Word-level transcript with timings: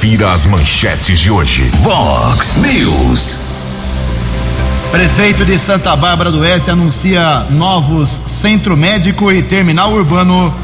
Confira 0.00 0.32
as 0.32 0.46
manchetes 0.46 1.18
de 1.18 1.30
hoje. 1.30 1.70
Vox 1.82 2.56
News. 2.56 3.38
Prefeito 4.90 5.44
de 5.44 5.58
Santa 5.58 5.94
Bárbara 5.94 6.30
do 6.30 6.40
Oeste 6.40 6.70
anuncia 6.70 7.44
novos 7.50 8.08
centro 8.08 8.78
médico 8.78 9.30
e 9.30 9.42
terminal 9.42 9.92
urbano. 9.92 10.54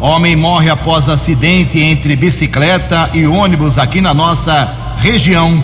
Homem 0.00 0.34
morre 0.34 0.70
após 0.70 1.10
acidente 1.10 1.78
entre 1.78 2.16
bicicleta 2.16 3.10
e 3.12 3.26
ônibus 3.26 3.76
aqui 3.76 4.00
na 4.00 4.14
nossa 4.14 4.72
região. 4.96 5.62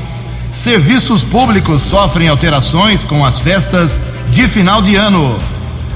Serviços 0.53 1.25
públicos 1.25 1.80
sofrem 1.80 2.28
alterações 2.28 3.03
com 3.03 3.25
as 3.25 3.39
festas 3.39 3.98
de 4.28 4.47
final 4.47 4.83
de 4.83 4.95
ano. 4.95 5.39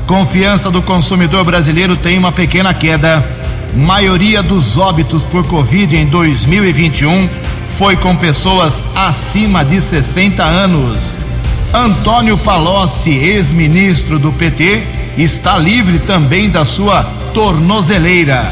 Confiança 0.07 0.71
do 0.71 0.81
consumidor 0.81 1.45
brasileiro 1.45 1.99
tem 1.99 2.17
uma 2.17 2.33
pequena 2.33 2.73
queda. 2.73 3.36
Maioria 3.77 4.43
dos 4.43 4.79
óbitos 4.79 5.27
por 5.27 5.47
Covid 5.47 5.95
em 5.95 6.07
2021 6.07 7.29
foi 7.77 7.95
com 7.95 8.17
pessoas 8.17 8.83
acima 8.95 9.63
de 9.63 9.83
60 9.83 10.43
anos. 10.43 11.19
Antônio 11.75 12.39
Palocci, 12.39 13.11
ex-ministro 13.11 14.19
do 14.19 14.33
PT, 14.33 14.83
está 15.19 15.59
livre 15.59 15.99
também 15.99 16.49
da 16.49 16.65
sua 16.65 17.05
tornozeleira. 17.35 18.51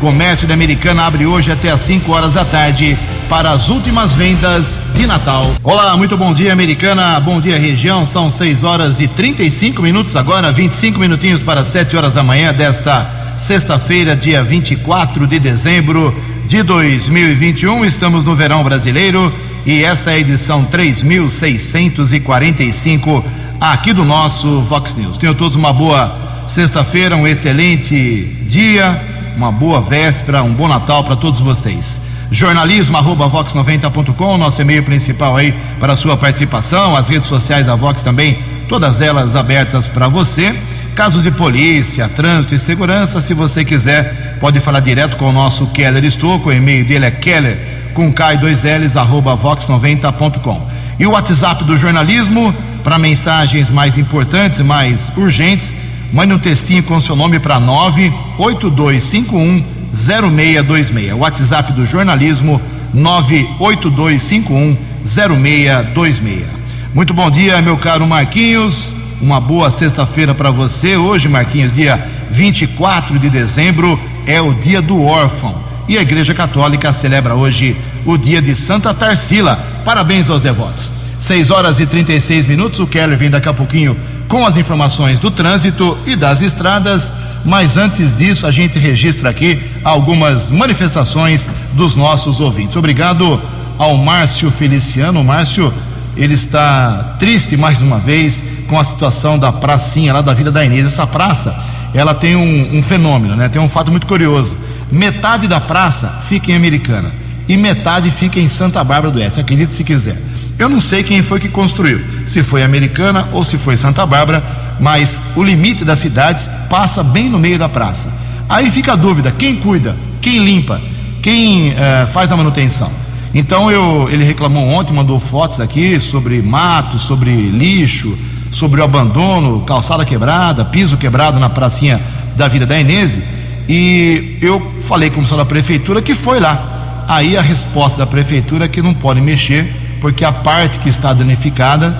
Comércio 0.00 0.48
da 0.48 0.54
Americana 0.54 1.06
abre 1.06 1.26
hoje 1.26 1.52
até 1.52 1.70
às 1.70 1.82
5 1.82 2.10
horas 2.10 2.34
da 2.34 2.44
tarde 2.44 2.98
para 3.28 3.52
as 3.52 3.68
últimas 3.68 4.16
vendas 4.16 4.82
de 4.96 5.06
Natal. 5.06 5.48
Olá, 5.62 5.96
muito 5.96 6.16
bom 6.16 6.34
dia, 6.34 6.52
Americana. 6.52 7.20
Bom 7.20 7.40
dia, 7.40 7.56
região. 7.56 8.04
São 8.04 8.28
6 8.32 8.64
horas 8.64 8.98
e 8.98 9.06
35 9.06 9.80
minutos 9.80 10.16
agora, 10.16 10.50
25 10.50 10.98
minutinhos 10.98 11.44
para 11.44 11.64
7 11.64 11.96
horas 11.96 12.14
da 12.14 12.24
manhã 12.24 12.52
desta 12.52 13.15
sexta-feira, 13.36 14.16
dia 14.16 14.42
24 14.42 15.26
de 15.26 15.38
dezembro 15.38 16.18
de 16.46 16.62
2021. 16.62 17.84
Estamos 17.84 18.24
no 18.24 18.34
verão 18.34 18.64
brasileiro 18.64 19.30
e 19.66 19.84
esta 19.84 20.10
é 20.10 20.14
a 20.14 20.18
edição 20.18 20.64
3645 20.64 23.22
aqui 23.60 23.92
do 23.92 24.02
nosso 24.04 24.62
Vox 24.62 24.94
News. 24.94 25.18
Tenham 25.18 25.34
todos 25.34 25.56
uma 25.56 25.70
boa 25.72 26.44
sexta-feira, 26.48 27.16
um 27.16 27.26
excelente 27.26 28.24
dia, 28.48 28.98
uma 29.36 29.52
boa 29.52 29.82
véspera, 29.82 30.42
um 30.42 30.54
bom 30.54 30.66
Natal 30.66 31.04
para 31.04 31.16
todos 31.16 31.40
vocês. 31.40 32.00
Jornalismo 32.30 32.96
arroba 32.96 33.28
vox90.com, 33.28 34.38
nosso 34.38 34.62
e-mail 34.62 34.82
principal 34.82 35.36
aí 35.36 35.52
para 35.78 35.94
sua 35.94 36.16
participação, 36.16 36.96
as 36.96 37.08
redes 37.08 37.26
sociais 37.26 37.66
da 37.66 37.76
Vox 37.76 38.02
também, 38.02 38.38
todas 38.68 39.00
elas 39.00 39.36
abertas 39.36 39.86
para 39.86 40.08
você. 40.08 40.52
Casos 40.96 41.22
de 41.22 41.30
polícia, 41.30 42.08
trânsito 42.08 42.54
e 42.54 42.58
segurança, 42.58 43.20
se 43.20 43.34
você 43.34 43.62
quiser, 43.66 44.38
pode 44.40 44.60
falar 44.60 44.80
direto 44.80 45.18
com 45.18 45.28
o 45.28 45.32
nosso 45.32 45.66
Keller 45.66 46.02
Estouco, 46.02 46.48
o 46.48 46.52
e-mail 46.54 46.86
dele 46.86 47.04
é 47.04 47.10
keller 47.10 47.58
com 47.92 48.10
K2Ls, 48.10 48.96
arroba 48.96 49.36
vox90.com. 49.36 50.66
E 50.98 51.06
o 51.06 51.10
WhatsApp 51.10 51.64
do 51.64 51.76
jornalismo, 51.76 52.50
para 52.82 52.98
mensagens 52.98 53.68
mais 53.68 53.98
importantes, 53.98 54.60
mais 54.60 55.12
urgentes, 55.18 55.74
mande 56.14 56.32
um 56.32 56.38
textinho 56.38 56.82
com 56.82 56.98
seu 56.98 57.14
nome 57.14 57.38
para 57.38 57.60
98251 57.60 59.62
0626. 59.92 61.12
WhatsApp 61.12 61.74
do 61.74 61.84
jornalismo 61.84 62.58
98251 62.94 64.74
0626. 65.04 66.46
Muito 66.94 67.12
bom 67.12 67.30
dia, 67.30 67.60
meu 67.60 67.76
caro 67.76 68.06
Marquinhos. 68.06 68.94
Uma 69.20 69.40
boa 69.40 69.70
sexta-feira 69.70 70.34
para 70.34 70.50
você. 70.50 70.94
Hoje, 70.96 71.26
Marquinhos, 71.26 71.72
dia 71.72 72.06
24 72.30 73.18
de 73.18 73.30
dezembro, 73.30 73.98
é 74.26 74.42
o 74.42 74.52
dia 74.52 74.82
do 74.82 75.02
órfão. 75.02 75.54
E 75.88 75.96
a 75.96 76.02
Igreja 76.02 76.34
Católica 76.34 76.92
celebra 76.92 77.34
hoje 77.34 77.76
o 78.04 78.18
dia 78.18 78.42
de 78.42 78.54
Santa 78.54 78.92
Tarsila. 78.92 79.56
Parabéns 79.86 80.28
aos 80.28 80.42
devotos. 80.42 80.90
6 81.18 81.50
horas 81.50 81.80
e 81.80 81.86
36 81.86 82.44
minutos. 82.44 82.78
O 82.78 82.86
Keller 82.86 83.16
vem 83.16 83.30
daqui 83.30 83.48
a 83.48 83.54
pouquinho 83.54 83.96
com 84.28 84.44
as 84.44 84.58
informações 84.58 85.18
do 85.18 85.30
trânsito 85.30 85.96
e 86.04 86.14
das 86.14 86.42
estradas. 86.42 87.10
Mas 87.42 87.78
antes 87.78 88.14
disso, 88.14 88.46
a 88.46 88.50
gente 88.50 88.78
registra 88.78 89.30
aqui 89.30 89.58
algumas 89.82 90.50
manifestações 90.50 91.48
dos 91.72 91.96
nossos 91.96 92.38
ouvintes. 92.38 92.76
Obrigado 92.76 93.40
ao 93.78 93.96
Márcio 93.96 94.50
Feliciano. 94.50 95.20
O 95.20 95.24
Márcio, 95.24 95.72
ele 96.18 96.34
está 96.34 97.16
triste 97.18 97.56
mais 97.56 97.80
uma 97.80 97.98
vez 97.98 98.44
com 98.66 98.78
a 98.78 98.84
situação 98.84 99.38
da 99.38 99.52
pracinha 99.52 100.12
lá 100.12 100.20
da 100.20 100.34
Vida 100.34 100.50
da 100.50 100.64
Inês. 100.64 100.86
Essa 100.86 101.06
praça, 101.06 101.56
ela 101.94 102.14
tem 102.14 102.36
um, 102.36 102.78
um 102.78 102.82
fenômeno, 102.82 103.36
né? 103.36 103.48
Tem 103.48 103.60
um 103.60 103.68
fato 103.68 103.90
muito 103.90 104.06
curioso. 104.06 104.56
Metade 104.90 105.48
da 105.48 105.60
praça 105.60 106.18
fica 106.22 106.52
em 106.52 106.54
Americana 106.54 107.10
e 107.48 107.56
metade 107.56 108.10
fica 108.10 108.38
em 108.38 108.48
Santa 108.48 108.82
Bárbara 108.84 109.12
do 109.12 109.18
Oeste. 109.18 109.40
Acredite 109.40 109.72
se 109.72 109.84
quiser. 109.84 110.16
Eu 110.58 110.68
não 110.68 110.80
sei 110.80 111.02
quem 111.02 111.22
foi 111.22 111.38
que 111.38 111.48
construiu, 111.48 112.00
se 112.26 112.42
foi 112.42 112.62
Americana 112.62 113.28
ou 113.32 113.44
se 113.44 113.58
foi 113.58 113.76
Santa 113.76 114.06
Bárbara, 114.06 114.42
mas 114.80 115.20
o 115.34 115.42
limite 115.42 115.84
das 115.84 115.98
cidades 115.98 116.48
passa 116.70 117.02
bem 117.02 117.28
no 117.28 117.38
meio 117.38 117.58
da 117.58 117.68
praça. 117.68 118.08
Aí 118.48 118.70
fica 118.70 118.92
a 118.92 118.96
dúvida: 118.96 119.30
quem 119.30 119.56
cuida, 119.56 119.94
quem 120.20 120.44
limpa, 120.44 120.80
quem 121.20 121.70
uh, 121.70 122.06
faz 122.12 122.32
a 122.32 122.36
manutenção? 122.36 122.90
Então 123.34 123.70
eu, 123.70 124.08
ele 124.10 124.24
reclamou 124.24 124.66
ontem, 124.66 124.94
mandou 124.94 125.20
fotos 125.20 125.60
aqui 125.60 126.00
sobre 126.00 126.40
mato, 126.40 126.98
sobre 126.98 127.30
lixo, 127.30 128.16
sobre 128.50 128.80
o 128.80 128.84
abandono, 128.84 129.60
calçada 129.62 130.04
quebrada, 130.04 130.64
piso 130.64 130.96
quebrado 130.96 131.38
na 131.38 131.48
pracinha 131.48 132.00
da 132.36 132.48
Vida 132.48 132.66
da 132.66 132.78
Enese. 132.78 133.22
E 133.68 134.38
eu 134.40 134.74
falei 134.82 135.10
com 135.10 135.20
o 135.20 135.22
pessoal 135.22 135.38
da 135.38 135.44
prefeitura 135.44 136.00
que 136.00 136.14
foi 136.14 136.40
lá. 136.40 137.04
Aí 137.08 137.36
a 137.36 137.42
resposta 137.42 137.98
da 137.98 138.06
prefeitura 138.06 138.64
é 138.64 138.68
que 138.68 138.82
não 138.82 138.94
pode 138.94 139.20
mexer, 139.20 139.98
porque 140.00 140.24
a 140.24 140.32
parte 140.32 140.78
que 140.78 140.88
está 140.88 141.12
danificada 141.12 141.96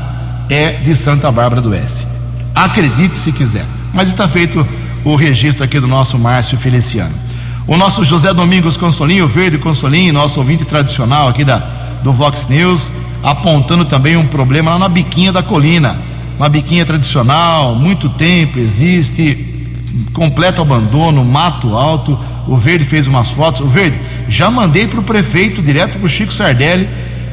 é 0.49 0.73
de 0.73 0.95
Santa 0.97 1.31
Bárbara 1.31 1.61
do 1.61 1.71
Oeste. 1.71 2.07
Acredite 2.55 3.17
se 3.17 3.33
quiser. 3.33 3.65
Mas 3.93 4.09
está 4.09 4.27
feito 4.29 4.67
o 5.05 5.15
registro 5.17 5.65
aqui 5.65 5.79
do 5.79 5.87
nosso 5.87 6.19
Márcio 6.19 6.59
Feliciano. 6.59 7.15
O 7.67 7.77
nosso 7.77 8.05
José 8.05 8.33
Domingos 8.33 8.77
Consolinho, 8.77 9.27
Verde 9.27 9.59
Consolinho, 9.59 10.13
nosso 10.13 10.39
ouvinte 10.39 10.65
tradicional 10.65 11.29
aqui 11.29 11.45
da, 11.45 11.59
do 12.03 12.13
Vox 12.13 12.47
News, 12.49 12.93
apontando 13.23 13.85
também 13.85 14.17
um 14.17 14.27
problema 14.27 14.73
lá 14.73 14.79
na 14.79 14.89
biquinha 14.89 15.33
da 15.33 15.43
colina. 15.43 15.97
Uma 16.39 16.49
biquinha 16.51 16.85
tradicional, 16.85 17.75
muito 17.75 18.11
tempo 18.11 18.59
existe, 18.59 19.55
completo 20.13 20.61
abandono, 20.61 21.25
mato 21.25 21.75
alto. 21.75 22.19
O 22.47 22.57
Verde 22.57 22.85
fez 22.85 23.07
umas 23.07 23.31
fotos. 23.31 23.63
O 23.63 23.67
Verde, 23.67 23.99
já 24.29 24.51
mandei 24.51 24.87
para 24.87 25.01
o 25.01 25.03
prefeito, 25.03 25.63
direto 25.63 25.99
para 25.99 26.07
o 26.07 26.09
Chico 26.09 26.33
Sardelli, 26.33 26.89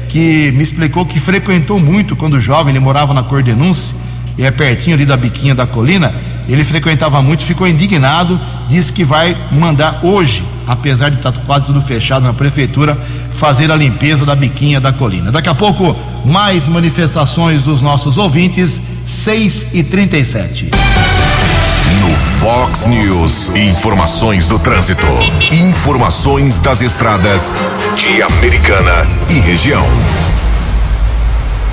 que 0.08 0.52
me 0.52 0.62
explicou 0.62 1.04
que 1.04 1.20
frequentou 1.20 1.78
muito 1.78 2.16
quando 2.16 2.40
jovem, 2.40 2.72
ele 2.72 2.82
morava 2.82 3.12
na 3.12 3.22
Cordenúncia, 3.22 3.94
e 4.38 4.44
é 4.44 4.50
pertinho 4.50 4.96
ali 4.96 5.04
da 5.04 5.16
biquinha 5.16 5.54
da 5.54 5.66
colina. 5.66 6.14
Ele 6.48 6.64
frequentava 6.64 7.20
muito, 7.20 7.44
ficou 7.44 7.66
indignado, 7.66 8.40
disse 8.68 8.92
que 8.92 9.04
vai 9.04 9.36
mandar 9.52 10.00
hoje, 10.02 10.42
apesar 10.66 11.10
de 11.10 11.16
estar 11.16 11.32
quase 11.46 11.66
tudo 11.66 11.80
fechado 11.80 12.24
na 12.24 12.32
prefeitura, 12.32 12.98
fazer 13.30 13.70
a 13.70 13.76
limpeza 13.76 14.24
da 14.24 14.34
biquinha 14.34 14.80
da 14.80 14.92
colina. 14.92 15.30
Daqui 15.30 15.48
a 15.48 15.54
pouco, 15.54 15.96
mais 16.24 16.66
manifestações 16.68 17.62
dos 17.62 17.82
nossos 17.82 18.18
ouvintes, 18.18 18.80
6 19.04 19.74
e 19.74 19.82
37 19.82 20.70
No 22.00 22.10
Fox 22.14 22.86
News, 22.86 23.54
informações 23.54 24.46
do 24.46 24.58
trânsito, 24.58 25.06
informações 25.52 26.58
das 26.60 26.80
estradas 26.80 27.54
de 27.96 28.22
Americana 28.22 29.06
e 29.30 29.38
região. 29.40 29.84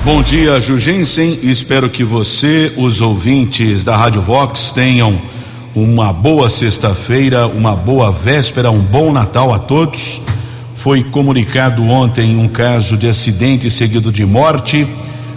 Bom 0.04 0.20
dia, 0.20 0.60
Jugensen. 0.60 1.38
Espero 1.44 1.88
que 1.88 2.02
você, 2.02 2.72
os 2.76 3.00
ouvintes 3.00 3.84
da 3.84 3.96
Rádio 3.96 4.20
Vox, 4.20 4.72
tenham 4.72 5.16
uma 5.74 6.12
boa 6.12 6.50
sexta-feira, 6.50 7.46
uma 7.46 7.74
boa 7.74 8.10
véspera, 8.10 8.70
um 8.70 8.80
bom 8.80 9.12
Natal 9.12 9.52
a 9.52 9.58
todos. 9.58 10.20
Foi 10.76 11.02
comunicado 11.02 11.82
ontem 11.84 12.36
um 12.36 12.48
caso 12.48 12.96
de 12.96 13.08
acidente 13.08 13.70
seguido 13.70 14.12
de 14.12 14.24
morte 14.24 14.86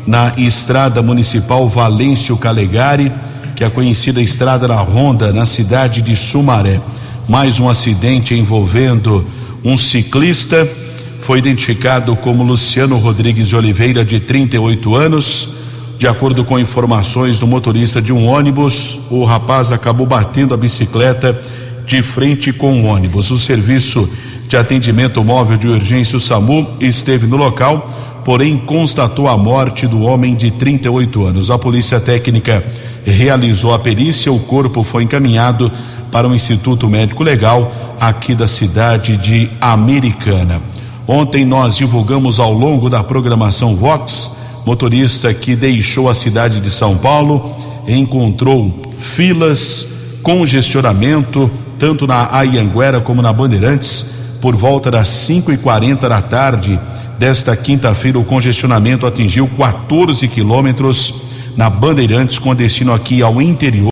na 0.06 0.34
estrada 0.38 1.02
municipal 1.02 1.70
Valêncio 1.70 2.36
Calegari, 2.38 3.12
que 3.56 3.64
é 3.64 3.68
a 3.68 3.72
conhecida 3.72 4.22
estrada 4.22 4.68
da 4.68 4.80
Ronda, 4.82 5.32
na 5.32 5.46
cidade 5.46 6.02
de 6.02 6.16
Sumaré. 6.16 6.80
Mais 7.28 7.60
um 7.60 7.70
acidente 7.70 8.36
envolvendo 8.36 9.26
um 9.64 9.78
ciclista 9.78 10.68
foi 11.22 11.40
identificado 11.40 12.16
como 12.16 12.44
Luciano 12.44 12.98
Rodrigues 12.98 13.50
de 13.50 13.56
Oliveira, 13.56 14.06
de 14.06 14.20
38 14.20 14.96
anos. 14.96 15.50
De 15.98 16.08
acordo 16.08 16.44
com 16.44 16.60
informações 16.60 17.40
do 17.40 17.48
motorista 17.48 18.02
de 18.02 18.12
um 18.12 18.28
ônibus, 18.28 19.00
o 19.10 19.24
rapaz 19.24 19.72
acabou 19.72 20.06
batendo 20.06 20.54
a 20.54 20.58
bicicleta 20.58 21.38
de 21.86 22.02
frente 22.02 22.52
com 22.52 22.82
o 22.82 22.86
ônibus. 22.86 23.32
O 23.32 23.40
serviço 23.40 24.10
de 24.48 24.58
atendimento 24.58 25.24
móvel 25.24 25.58
de 25.58 25.68
urgência, 25.68 26.18
o 26.18 26.20
SAMU, 26.20 26.68
esteve 26.80 27.28
no 27.28 27.38
local, 27.38 27.90
porém 28.26 28.58
constatou 28.58 29.28
a 29.28 29.38
morte 29.38 29.88
do 29.88 30.02
homem 30.02 30.36
de 30.36 30.52
38 30.52 31.26
anos. 31.26 31.50
A 31.50 31.58
polícia 31.58 32.00
técnica 32.00 32.64
realizou 33.06 33.74
a 33.74 33.80
perícia, 33.80 34.32
o 34.32 34.40
corpo 34.40 34.84
foi 34.84 35.04
encaminhado 35.04 35.72
para 36.12 36.28
o 36.28 36.36
Instituto 36.36 36.90
Médico 36.90 37.24
Legal 37.24 37.72
aqui 38.00 38.36
da 38.36 38.48
cidade 38.48 39.16
de 39.18 39.50
Americana. 39.62 40.62
Ontem 41.08 41.46
nós 41.46 41.78
divulgamos 41.78 42.40
ao 42.40 42.52
longo 42.52 42.90
da 42.90 43.04
programação 43.04 43.76
Vox, 43.76 44.32
motorista 44.66 45.34
que 45.34 45.56
deixou 45.56 46.10
a 46.10 46.14
cidade 46.14 46.60
de 46.60 46.70
São 46.70 46.98
Paulo 46.98 47.56
encontrou 47.88 48.82
filas, 49.00 49.88
congestionamento, 50.24 51.52
tanto 51.78 52.08
na 52.08 52.36
Ayanguera 52.36 53.00
como 53.00 53.22
na 53.22 53.32
Bandeirantes, 53.32 54.06
por 54.42 54.56
volta 54.56 54.90
das 54.90 55.08
5 55.08 55.52
e 55.52 55.58
40 55.58 56.10
da 56.10 56.22
tarde 56.22 56.80
desta 57.20 57.56
quinta-feira, 57.56 58.20
o 58.20 58.26
congestionamento 58.26 59.06
atingiu 59.06 59.48
14 59.48 60.28
quilômetros 60.28 61.14
na 61.56 61.70
Bandeirantes, 61.70 62.40
com 62.40 62.54
destino 62.54 62.94
aqui 62.94 63.22
ao 63.22 63.42
interior. 63.42 63.90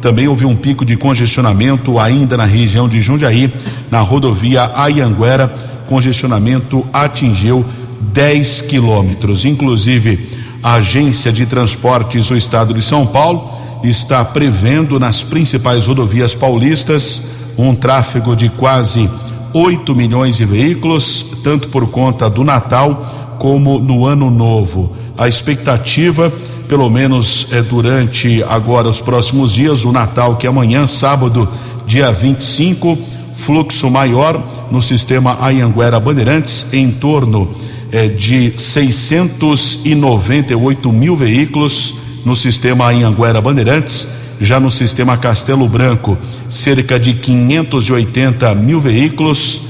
Também 0.00 0.26
houve 0.26 0.44
um 0.44 0.56
pico 0.56 0.84
de 0.84 0.96
congestionamento 0.96 1.98
ainda 1.98 2.36
na 2.36 2.44
região 2.44 2.88
de 2.88 3.00
Jundiaí, 3.00 3.52
na 3.90 4.00
rodovia 4.00 4.70
Ayanguera. 4.74 5.52
Congestionamento 5.88 6.86
atingiu 6.92 7.64
10 8.12 8.62
quilômetros. 8.62 9.44
Inclusive, 9.44 10.28
a 10.62 10.74
agência 10.74 11.32
de 11.32 11.46
transportes 11.46 12.28
do 12.28 12.36
estado 12.36 12.74
de 12.74 12.82
São 12.82 13.06
Paulo 13.06 13.50
está 13.82 14.24
prevendo 14.24 15.00
nas 15.00 15.22
principais 15.22 15.86
rodovias 15.86 16.34
paulistas 16.34 17.22
um 17.58 17.74
tráfego 17.74 18.36
de 18.36 18.48
quase 18.48 19.10
8 19.52 19.94
milhões 19.94 20.36
de 20.36 20.44
veículos, 20.44 21.26
tanto 21.42 21.68
por 21.68 21.88
conta 21.88 22.30
do 22.30 22.44
Natal 22.44 23.36
como 23.38 23.78
no 23.78 24.06
Ano 24.06 24.30
Novo. 24.30 24.94
A 25.18 25.28
expectativa, 25.28 26.32
pelo 26.68 26.88
menos 26.88 27.48
é 27.50 27.60
durante 27.60 28.42
agora 28.44 28.88
os 28.88 29.00
próximos 29.00 29.52
dias, 29.52 29.84
o 29.84 29.92
Natal 29.92 30.36
que 30.36 30.46
é 30.46 30.50
amanhã, 30.50 30.86
sábado, 30.86 31.48
dia 31.86 32.10
25, 32.12 32.96
fluxo 33.34 33.90
maior 33.90 34.40
no 34.70 34.80
sistema 34.80 35.36
Ayanguera 35.40 36.00
Bandeirantes, 36.00 36.66
em 36.72 36.90
torno 36.90 37.52
é, 37.92 38.08
de 38.08 38.54
698 38.56 40.90
mil 40.90 41.14
veículos 41.14 41.94
no 42.24 42.34
sistema 42.34 42.88
Anhanguera 42.88 43.40
Bandeirantes, 43.40 44.08
já 44.40 44.58
no 44.58 44.68
sistema 44.70 45.18
Castelo 45.18 45.68
Branco, 45.68 46.16
cerca 46.48 46.98
de 46.98 47.12
580 47.14 48.54
mil 48.54 48.80
veículos. 48.80 49.60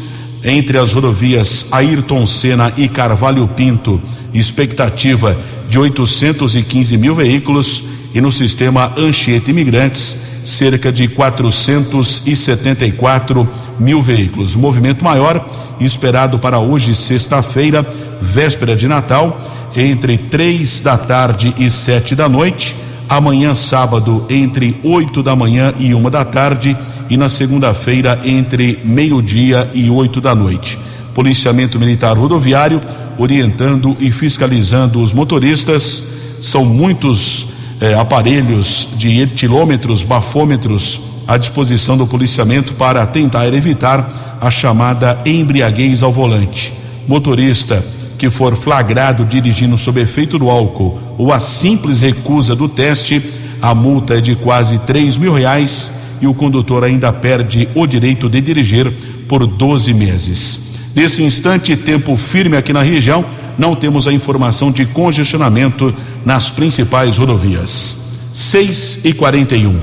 Entre 0.45 0.77
as 0.77 0.93
rodovias 0.93 1.67
Ayrton 1.71 2.27
Senna 2.27 2.73
e 2.77 2.89
Carvalho 2.89 3.47
Pinto, 3.47 4.03
expectativa 4.35 5.39
de 5.69 5.79
815 5.79 6.97
mil 6.97 7.15
veículos. 7.15 7.85
E 8.15 8.21
no 8.21 8.33
sistema 8.33 8.93
Anchieta 8.99 9.51
Imigrantes, 9.51 10.19
cerca 10.45 10.93
de 10.93 11.09
474 11.09 13.49
mil 13.79 14.03
veículos. 14.03 14.55
Movimento 14.57 15.05
maior 15.05 15.47
esperado 15.81 16.39
para 16.39 16.59
hoje, 16.59 16.95
sexta-feira, 16.95 17.87
véspera 18.23 18.77
de 18.77 18.87
Natal 18.89 19.39
entre 19.77 20.17
três 20.17 20.81
da 20.81 20.97
tarde 20.97 21.55
e 21.59 21.71
sete 21.71 22.15
da 22.15 22.29
noite, 22.29 22.77
amanhã 23.09 23.55
sábado 23.55 24.25
entre 24.31 24.79
oito 24.83 25.23
da 25.23 25.35
manhã 25.35 25.75
e 25.79 25.93
uma 25.93 26.11
da 26.11 26.25
tarde 26.25 26.77
e 27.11 27.17
na 27.17 27.29
segunda-feira 27.29 28.21
entre 28.25 28.79
meio-dia 28.85 29.69
e 29.75 29.91
oito 29.91 30.21
da 30.21 30.35
noite. 30.35 30.79
Policiamento 31.15 31.79
Militar 31.79 32.17
Rodoviário 32.17 32.81
orientando 33.19 33.97
e 34.01 34.11
fiscalizando 34.11 35.03
os 35.03 35.13
motoristas. 35.13 36.03
São 36.41 36.65
muitos 36.65 37.49
eh, 37.81 37.95
aparelhos 37.95 38.89
de 38.97 39.21
etilômetros, 39.21 40.05
bafômetros 40.05 41.01
à 41.27 41.37
disposição 41.37 41.97
do 41.97 42.07
policiamento 42.07 42.75
para 42.75 43.07
tentar 43.07 43.53
evitar 43.53 44.39
a 44.41 44.51
chamada 44.51 45.19
embriaguez 45.25 46.03
ao 46.03 46.13
volante. 46.13 46.73
Motorista 47.07 47.85
que 48.23 48.31
for 48.31 48.55
flagrado 48.55 49.25
dirigindo 49.25 49.77
sob 49.77 50.01
efeito 50.01 50.39
do 50.39 50.49
álcool 50.49 50.97
ou 51.19 51.33
a 51.33 51.41
simples 51.41 52.01
recusa 52.01 52.55
do 52.55 52.69
teste, 52.69 53.21
a 53.61 53.75
multa 53.75 54.15
é 54.15 54.21
de 54.21 54.37
quase 54.37 54.79
três 54.79 55.19
mil 55.19 55.35
reais 55.35 55.91
e 56.21 56.29
o 56.29 56.33
condutor 56.33 56.85
ainda 56.85 57.13
perde 57.13 57.69
o 57.75 57.85
direito 57.85 58.29
de 58.29 58.41
dirigir 58.41 58.93
por 59.27 59.45
12 59.45 59.93
meses. 59.93 60.61
Nesse 60.95 61.21
instante, 61.25 61.75
tempo 61.75 62.17
firme 62.17 62.57
aqui 62.57 62.73
na 62.73 62.83
região, 62.83 63.25
não 63.59 63.75
temos 63.75 64.07
a 64.07 64.13
informação 64.13 64.71
de 64.71 64.87
congestionamento 64.87 65.93
nas 66.25 66.49
principais 66.49 67.17
rodovias. 67.17 67.97
6 68.33 69.01
e 69.05 69.13
41. 69.13 69.77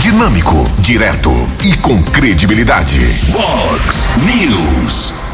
Dinâmico, 0.00 0.66
direto 0.80 1.30
e 1.62 1.76
com 1.76 2.02
credibilidade. 2.04 3.00
Vox 3.28 4.08
News. 4.24 5.25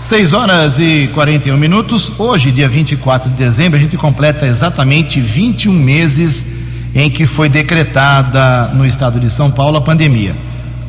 6 0.00 0.34
horas 0.34 0.78
e 0.78 1.08
41 1.14 1.56
minutos. 1.56 2.12
Hoje, 2.18 2.52
dia 2.52 2.68
24 2.68 3.30
de 3.30 3.36
dezembro, 3.36 3.78
a 3.78 3.80
gente 3.80 3.96
completa 3.96 4.46
exatamente 4.46 5.20
21 5.20 5.72
meses 5.72 6.54
em 6.94 7.10
que 7.10 7.26
foi 7.26 7.48
decretada 7.48 8.68
no 8.74 8.86
estado 8.86 9.18
de 9.18 9.30
São 9.30 9.50
Paulo 9.50 9.78
a 9.78 9.80
pandemia. 9.80 10.36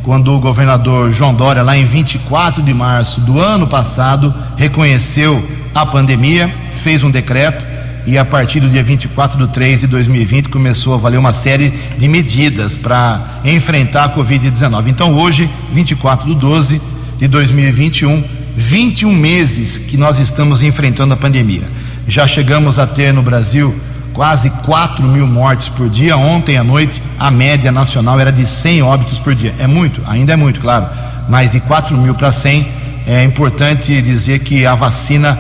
Quando 0.04 0.34
o 0.34 0.40
governador 0.40 1.12
João 1.12 1.34
Dória, 1.34 1.64
lá 1.64 1.78
em 1.78 1.86
24 1.86 2.62
de 2.62 2.74
março 2.74 3.22
do 3.22 3.40
ano 3.40 3.66
passado, 3.66 4.34
reconheceu 4.58 5.42
a 5.74 5.86
pandemia, 5.86 6.54
fez 6.72 7.02
um 7.02 7.10
decreto 7.10 7.66
e 8.06 8.18
a 8.18 8.26
partir 8.26 8.60
do 8.60 8.70
dia 8.70 8.84
24 8.84 9.46
de 9.46 9.52
3 9.52 9.82
de 9.82 9.88
2020 9.88 10.50
começou 10.50 10.94
a 10.94 10.98
valer 10.98 11.18
uma 11.18 11.34
série 11.34 11.74
de 11.98 12.08
medidas 12.08 12.76
para 12.76 13.22
enfrentar 13.44 14.06
a 14.06 14.16
Covid-19. 14.16 14.88
Então, 14.88 15.14
hoje, 15.14 15.50
24 15.74 16.28
de 16.28 16.36
12 16.36 16.82
de 17.20 17.28
2021, 17.28 18.37
21 18.58 19.14
meses 19.14 19.78
que 19.78 19.96
nós 19.96 20.18
estamos 20.18 20.64
enfrentando 20.64 21.14
a 21.14 21.18
pandemia. 21.18 21.62
Já 22.08 22.26
chegamos 22.26 22.80
a 22.80 22.88
ter 22.88 23.14
no 23.14 23.22
Brasil 23.22 23.74
quase 24.14 24.50
4 24.66 25.04
mil 25.04 25.28
mortes 25.28 25.68
por 25.68 25.88
dia. 25.88 26.18
Ontem 26.18 26.58
à 26.58 26.64
noite, 26.64 27.00
a 27.20 27.30
média 27.30 27.72
nacional 27.72 28.20
era 28.20 28.32
de 28.32 28.48
100 28.48 28.82
óbitos 28.82 29.20
por 29.20 29.36
dia. 29.36 29.54
É 29.60 29.68
muito, 29.68 30.02
ainda 30.08 30.34
é 30.34 30.36
muito, 30.36 30.60
claro, 30.60 30.88
mas 31.30 31.52
de 31.52 31.60
4 31.60 31.96
mil 31.96 32.16
para 32.16 32.32
100 32.32 32.68
é 33.06 33.24
importante 33.24 34.02
dizer 34.02 34.40
que 34.40 34.66
a 34.66 34.74
vacina 34.74 35.38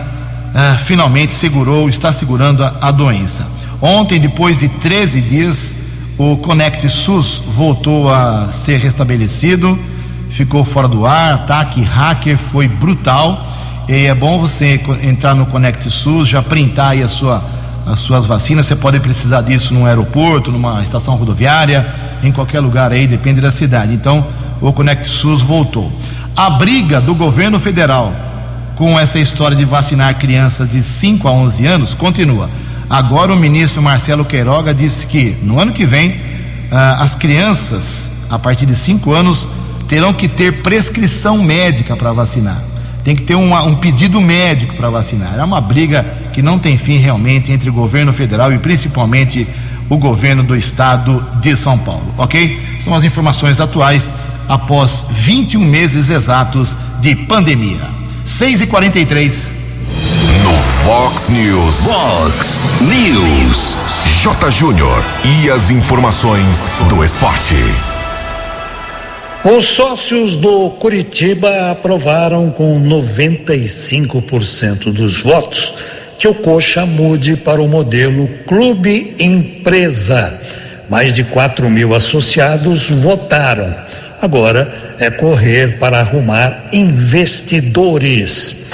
ah, 0.53 0.77
finalmente 0.77 1.33
segurou, 1.33 1.89
está 1.89 2.13
segurando 2.13 2.63
a, 2.63 2.75
a 2.79 2.91
doença. 2.91 3.47
Ontem, 3.81 4.19
depois 4.19 4.59
de 4.59 4.69
13 4.69 5.21
dias, 5.21 5.75
o 6.19 6.37
Conect 6.37 6.87
SUS 6.87 7.41
voltou 7.47 8.13
a 8.13 8.51
ser 8.51 8.79
restabelecido 8.79 9.77
ficou 10.29 10.63
fora 10.63 10.87
do 10.87 11.05
ar, 11.05 11.33
ataque 11.33 11.81
hacker 11.81 12.37
foi 12.37 12.67
brutal. 12.67 13.45
E 13.87 14.05
é 14.05 14.13
bom 14.13 14.37
você 14.39 14.79
entrar 15.03 15.33
no 15.33 15.45
Conect 15.45 15.89
SUS, 15.89 16.27
já 16.27 16.41
printar 16.41 16.89
aí 16.89 17.01
a 17.01 17.07
sua, 17.07 17.43
as 17.85 17.99
suas 17.99 18.25
vacinas. 18.25 18.65
Você 18.65 18.75
pode 18.75 18.99
precisar 18.99 19.41
disso 19.41 19.73
num 19.73 19.85
aeroporto, 19.85 20.51
numa 20.51 20.81
estação 20.81 21.15
rodoviária, 21.15 21.87
em 22.21 22.31
qualquer 22.31 22.59
lugar 22.59 22.91
aí, 22.91 23.07
depende 23.07 23.39
da 23.39 23.51
cidade. 23.51 23.93
Então, 23.93 24.25
o 24.59 24.73
Conect 24.73 25.07
SUS 25.07 25.41
voltou. 25.41 25.91
A 26.35 26.49
briga 26.49 26.99
do 26.99 27.15
governo 27.15 27.59
federal 27.59 28.13
com 28.75 28.99
essa 28.99 29.19
história 29.19 29.57
de 29.57 29.65
vacinar 29.65 30.15
crianças 30.19 30.69
de 30.69 30.83
5 30.83 31.27
a 31.27 31.31
11 31.31 31.65
anos 31.65 31.93
continua. 31.93 32.49
Agora, 32.89 33.33
o 33.33 33.35
ministro 33.35 33.81
Marcelo 33.81 34.23
Queiroga 34.23 34.73
disse 34.73 35.07
que 35.07 35.35
no 35.41 35.59
ano 35.59 35.73
que 35.73 35.85
vem, 35.85 36.21
ah, 36.71 36.97
as 37.01 37.15
crianças 37.15 38.11
a 38.29 38.37
partir 38.37 38.65
de 38.65 38.75
5 38.75 39.11
anos 39.13 39.49
terão 39.87 40.13
que 40.13 40.27
ter 40.27 40.61
prescrição 40.61 41.37
médica 41.39 41.95
para 41.95 42.11
vacinar. 42.11 42.61
Tem 43.03 43.15
que 43.15 43.23
ter 43.23 43.35
uma, 43.35 43.63
um 43.63 43.75
pedido 43.75 44.19
médico 44.19 44.75
para 44.75 44.89
vacinar. 44.89 45.35
É 45.37 45.43
uma 45.43 45.61
briga 45.61 46.05
que 46.33 46.41
não 46.41 46.59
tem 46.59 46.77
fim 46.77 46.97
realmente 46.97 47.51
entre 47.51 47.69
o 47.69 47.73
governo 47.73 48.11
federal 48.11 48.51
e 48.51 48.57
principalmente 48.57 49.47
o 49.89 49.97
governo 49.97 50.43
do 50.43 50.55
estado 50.55 51.23
de 51.39 51.55
São 51.55 51.77
Paulo. 51.77 52.13
Ok? 52.17 52.59
São 52.81 52.93
as 52.93 53.03
informações 53.03 53.59
atuais 53.59 54.13
após 54.47 55.05
21 55.09 55.61
meses 55.61 56.09
exatos 56.09 56.77
de 56.99 57.15
pandemia. 57.15 57.89
6 58.25 58.61
e 58.61 58.67
43 58.67 59.53
No 60.43 60.53
Fox 60.53 61.29
News. 61.29 61.75
Fox 61.85 62.59
News. 62.81 63.77
J. 64.21 64.51
Júnior. 64.51 65.03
E 65.23 65.49
as 65.49 65.71
informações 65.71 66.69
do 66.89 67.03
esporte. 67.03 67.55
Os 69.49 69.65
sócios 69.65 70.35
do 70.35 70.71
Curitiba 70.71 71.71
aprovaram 71.71 72.49
com 72.49 72.77
95% 72.81 74.91
dos 74.91 75.21
votos 75.21 75.73
que 76.19 76.27
o 76.27 76.33
Coxa 76.33 76.85
mude 76.85 77.37
para 77.37 77.61
o 77.61 77.67
modelo 77.67 78.27
Clube 78.45 79.15
Empresa. 79.17 80.37
Mais 80.89 81.15
de 81.15 81.23
4 81.23 81.69
mil 81.69 81.95
associados 81.95 82.89
votaram. 82.89 83.73
Agora 84.21 84.69
é 84.99 85.09
correr 85.09 85.79
para 85.79 85.99
arrumar 85.99 86.67
investidores. 86.73 88.65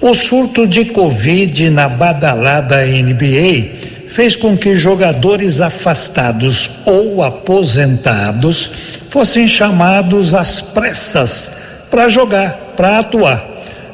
O 0.00 0.14
surto 0.14 0.66
de 0.66 0.86
Covid 0.86 1.68
na 1.68 1.86
badalada 1.86 2.82
NBA 2.86 3.93
fez 4.14 4.36
com 4.36 4.56
que 4.56 4.76
jogadores 4.76 5.60
afastados 5.60 6.70
ou 6.86 7.20
aposentados 7.20 8.70
fossem 9.10 9.48
chamados 9.48 10.32
às 10.32 10.60
pressas 10.60 11.50
para 11.90 12.08
jogar, 12.08 12.74
para 12.76 13.00
atuar. 13.00 13.44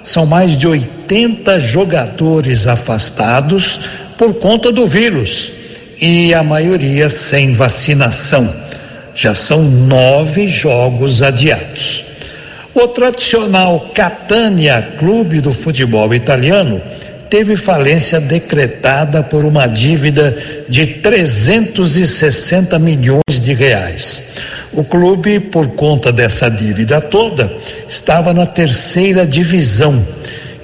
são 0.02 0.26
mais 0.26 0.58
de 0.58 0.68
80 0.68 1.58
jogadores 1.60 2.66
afastados 2.66 3.80
por 4.18 4.34
conta 4.34 4.70
do 4.70 4.86
vírus 4.86 5.52
e 5.98 6.34
a 6.34 6.42
maioria 6.42 7.08
sem 7.08 7.54
vacinação. 7.54 8.46
Já 9.14 9.34
são 9.34 9.62
nove 9.62 10.48
jogos 10.48 11.22
adiados. 11.22 12.04
O 12.74 12.86
tradicional 12.88 13.80
Catania, 13.94 14.96
clube 14.98 15.40
do 15.40 15.54
futebol 15.54 16.12
italiano, 16.14 16.82
teve 17.30 17.54
falência 17.54 18.20
decretada 18.20 19.22
por 19.22 19.44
uma 19.44 19.68
dívida 19.68 20.37
de 20.68 20.84
360 20.84 22.76
milhões 22.80 23.40
de 23.40 23.54
reais. 23.54 24.25
O 24.72 24.82
clube, 24.82 25.38
por 25.38 25.68
conta 25.68 26.12
dessa 26.12 26.50
dívida 26.50 27.00
toda, 27.00 27.50
estava 27.88 28.34
na 28.34 28.46
terceira 28.46 29.25
divisão 29.25 30.04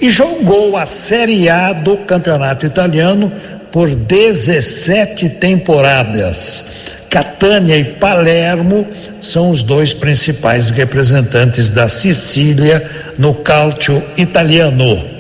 e 0.01 0.11
jogou 0.11 0.77
a 0.77 0.87
Série 0.87 1.49
A 1.49 1.73
do 1.73 1.99
Campeonato 1.99 2.67
Italiano 2.67 3.33
por 3.71 3.95
17 3.95 5.29
temporadas. 5.31 6.65
Catânia 7.09 7.77
e 7.77 7.85
Palermo 7.85 8.87
são 9.21 9.51
os 9.51 9.63
dois 9.63 9.95
principais 9.95 10.71
representantes 10.71 11.71
da 11.71 11.89
Sicília 11.89 12.83
no 13.17 13.35
calcio 13.35 14.03
italiano. 14.17 15.16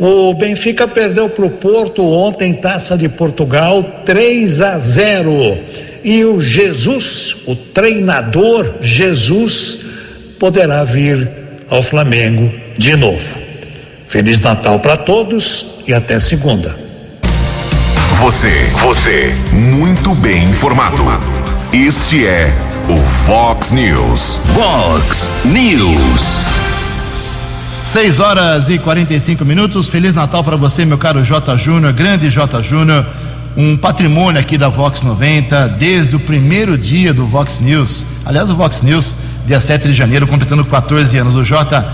O 0.00 0.32
Benfica 0.32 0.88
perdeu 0.88 1.28
para 1.28 1.44
o 1.44 1.50
Porto 1.50 2.02
ontem, 2.10 2.54
taça 2.54 2.96
de 2.96 3.06
Portugal, 3.06 3.82
3 4.06 4.62
a 4.62 4.78
0. 4.78 5.58
E 6.02 6.24
o 6.24 6.40
Jesus, 6.40 7.36
o 7.46 7.54
treinador 7.54 8.76
Jesus, 8.80 9.80
poderá 10.38 10.84
vir 10.84 11.30
ao 11.68 11.82
Flamengo 11.82 12.50
de 12.78 12.96
novo. 12.96 13.38
Feliz 14.06 14.40
Natal 14.40 14.80
para 14.80 14.96
todos 14.96 15.66
e 15.86 15.92
até 15.92 16.18
segunda. 16.18 16.74
Você, 18.20 18.70
você, 18.80 19.34
muito 19.52 20.14
bem 20.14 20.44
informado. 20.44 21.04
Este 21.74 22.26
é 22.26 22.50
o 22.88 22.96
Fox 22.96 23.70
News. 23.70 24.40
Fox 24.54 25.30
News. 25.44 26.49
6 27.84 28.20
horas 28.20 28.68
e 28.68 28.78
45 28.78 29.44
minutos. 29.44 29.88
Feliz 29.88 30.14
Natal 30.14 30.44
para 30.44 30.56
você, 30.56 30.84
meu 30.84 30.98
caro 30.98 31.24
J. 31.24 31.56
Júnior, 31.56 31.92
grande 31.92 32.30
J. 32.30 32.62
Júnior. 32.62 33.04
Um 33.56 33.76
patrimônio 33.76 34.40
aqui 34.40 34.56
da 34.56 34.68
Vox 34.68 35.02
90, 35.02 35.68
desde 35.70 36.14
o 36.14 36.20
primeiro 36.20 36.78
dia 36.78 37.12
do 37.12 37.26
Vox 37.26 37.58
News. 37.58 38.06
Aliás, 38.24 38.48
o 38.48 38.54
Vox 38.54 38.82
News, 38.82 39.16
dia 39.44 39.58
7 39.58 39.88
de 39.88 39.94
janeiro, 39.94 40.26
completando 40.26 40.64
14 40.64 41.18
anos. 41.18 41.34
O 41.34 41.44
J, 41.44 41.84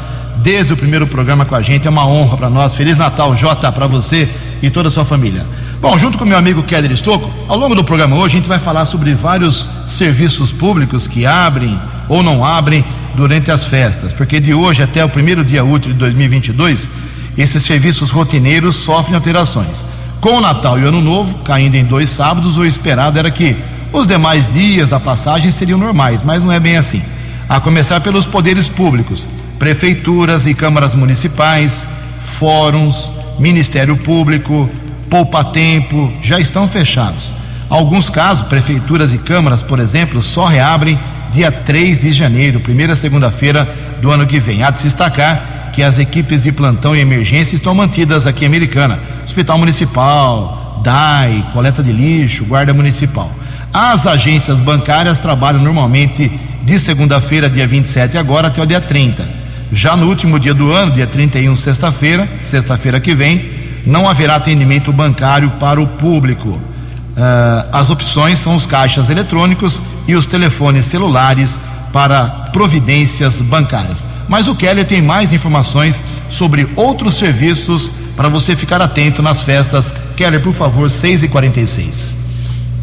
desde 0.43 0.75
o 0.75 0.77
primeiro 0.77 1.07
programa 1.07 1.47
com 1.47 1.55
a 1.55 1.63
gente, 1.63 1.87
é 1.87 1.91
uma 1.91 2.07
honra 2.07 2.37
para 2.37 2.51
nós. 2.51 2.75
Feliz 2.75 2.97
Natal, 2.99 3.35
J, 3.35 3.73
para 3.73 3.87
você 3.87 4.29
e 4.61 4.69
toda 4.69 4.89
a 4.89 4.91
sua 4.91 5.05
família. 5.05 5.47
Bom, 5.81 5.97
junto 5.97 6.19
com 6.19 6.25
meu 6.25 6.37
amigo 6.37 6.63
Keller 6.63 6.91
Estocco, 6.91 7.31
ao 7.49 7.57
longo 7.57 7.75
do 7.75 7.85
programa 7.85 8.17
hoje 8.17 8.35
a 8.35 8.39
gente 8.39 8.49
vai 8.49 8.59
falar 8.59 8.85
sobre 8.85 9.15
vários 9.15 9.69
serviços 9.87 10.51
públicos 10.51 11.07
que 11.07 11.25
abrem 11.25 11.79
ou 12.09 12.23
não 12.23 12.45
abrem 12.45 12.85
durante 13.17 13.51
as 13.51 13.67
festas, 13.67 14.13
porque 14.13 14.39
de 14.39 14.55
hoje 14.55 14.83
até 14.83 15.05
o 15.05 15.09
primeiro 15.09 15.45
dia 15.45 15.65
útil 15.65 15.93
de 15.93 15.99
2022, 15.99 16.91
esses 17.37 17.63
serviços 17.63 18.11
rotineiros 18.11 18.77
sofrem 18.77 19.15
alterações. 19.15 19.85
Com 20.21 20.37
o 20.37 20.41
Natal 20.41 20.79
e 20.79 20.85
o 20.85 20.89
Ano 20.89 21.01
Novo 21.01 21.39
caindo 21.39 21.75
em 21.75 21.85
dois 21.85 22.11
sábados, 22.11 22.57
o 22.57 22.65
esperado 22.65 23.19
era 23.19 23.31
que 23.31 23.57
os 23.93 24.07
demais 24.07 24.53
dias 24.53 24.91
da 24.91 25.01
passagem 25.01 25.51
seriam 25.51 25.79
normais, 25.79 26.23
mas 26.23 26.43
não 26.43 26.53
é 26.53 26.61
bem 26.61 26.77
assim. 26.77 27.03
A 27.49 27.59
começar 27.61 28.01
pelos 28.01 28.27
poderes 28.27 28.69
públicos, 28.69 29.27
prefeituras 29.59 30.47
e 30.47 30.55
câmaras 30.55 30.95
municipais, 30.95 31.87
fóruns, 32.21 33.11
Ministério 33.39 33.97
Público, 33.97 34.69
Poupa 35.09 35.45
Tempo, 35.45 36.13
já 36.23 36.39
estão 36.39 36.69
fechados. 36.69 37.35
Alguns 37.69 38.09
casos, 38.09 38.47
prefeituras 38.47 39.13
e 39.13 39.19
câmaras, 39.19 39.63
por 39.63 39.79
exemplo, 39.79 40.23
só 40.23 40.47
reabrem 40.47 40.99
dia 41.33 41.51
3 41.51 42.01
de 42.01 42.13
janeiro, 42.13 42.61
primeira 42.61 42.97
segunda-feira 42.97 43.69
do 44.01 44.11
ano 44.11 44.27
que 44.27 44.39
vem. 44.39 44.63
Há 44.63 44.71
de 44.71 44.81
se 44.81 44.87
destacar 44.87 45.71
que 45.73 45.83
as 45.83 45.99
equipes 45.99 46.45
de 46.45 46.53
plantão 46.53 46.97
e 46.97 47.01
emergência 47.01 47.55
estão 47.55 47.75
mantidas 47.75 48.27
aqui 48.27 48.45
em 48.45 48.49
Americana. 48.49 48.99
Hospital 49.25 49.59
Municipal, 49.59 50.81
DAI, 50.83 51.47
coleta 51.53 51.83
de 51.83 51.93
lixo, 51.93 52.47
Guarda 52.47 52.73
Municipal. 52.73 53.31
As 53.73 54.07
agências 54.07 54.59
bancárias 54.59 55.19
trabalham 55.19 55.61
normalmente 55.61 56.33
de 56.63 56.79
segunda-feira, 56.79 57.51
dia 57.51 57.67
27 57.67 58.17
agora, 58.17 58.49
até 58.49 58.63
o 58.63 58.67
dia 58.67 58.81
30. 58.81 59.29
Já 59.71 59.97
no 59.97 60.09
último 60.09 60.39
dia 60.39 60.55
do 60.55 60.73
ano, 60.73 60.93
dia 60.93 61.07
31, 61.07 61.55
sexta-feira, 61.57 62.29
sexta-feira 62.43 62.99
que 62.99 63.15
vem, 63.15 63.45
não 63.85 64.09
haverá 64.09 64.37
atendimento 64.37 64.93
bancário 64.93 65.51
para 65.61 65.81
o 65.81 65.87
público. 65.87 66.49
Uh, 66.49 66.61
as 67.73 67.91
opções 67.91 68.39
são 68.39 68.55
os 68.55 68.65
caixas 68.67 69.11
eletrônicos 69.11 69.81
e 70.07 70.15
os 70.15 70.27
telefones 70.27 70.87
celulares 70.87 71.59
para 71.93 72.25
providências 72.53 73.41
bancárias. 73.41 74.05
Mas 74.29 74.49
o 74.49 74.55
Keller 74.55 74.85
tem 74.85 75.01
mais 75.01 75.33
informações 75.33 76.03
sobre 76.31 76.69
outros 76.77 77.15
serviços 77.15 77.91
para 78.17 78.29
você 78.29 78.57
ficar 78.57 78.81
atento 78.83 79.23
nas 79.23 79.43
festas. 79.43 79.95
Keller, 80.17 80.43
por 80.43 80.53
favor, 80.53 80.91
6 80.91 81.23
e 81.23 81.29
46 81.29 82.17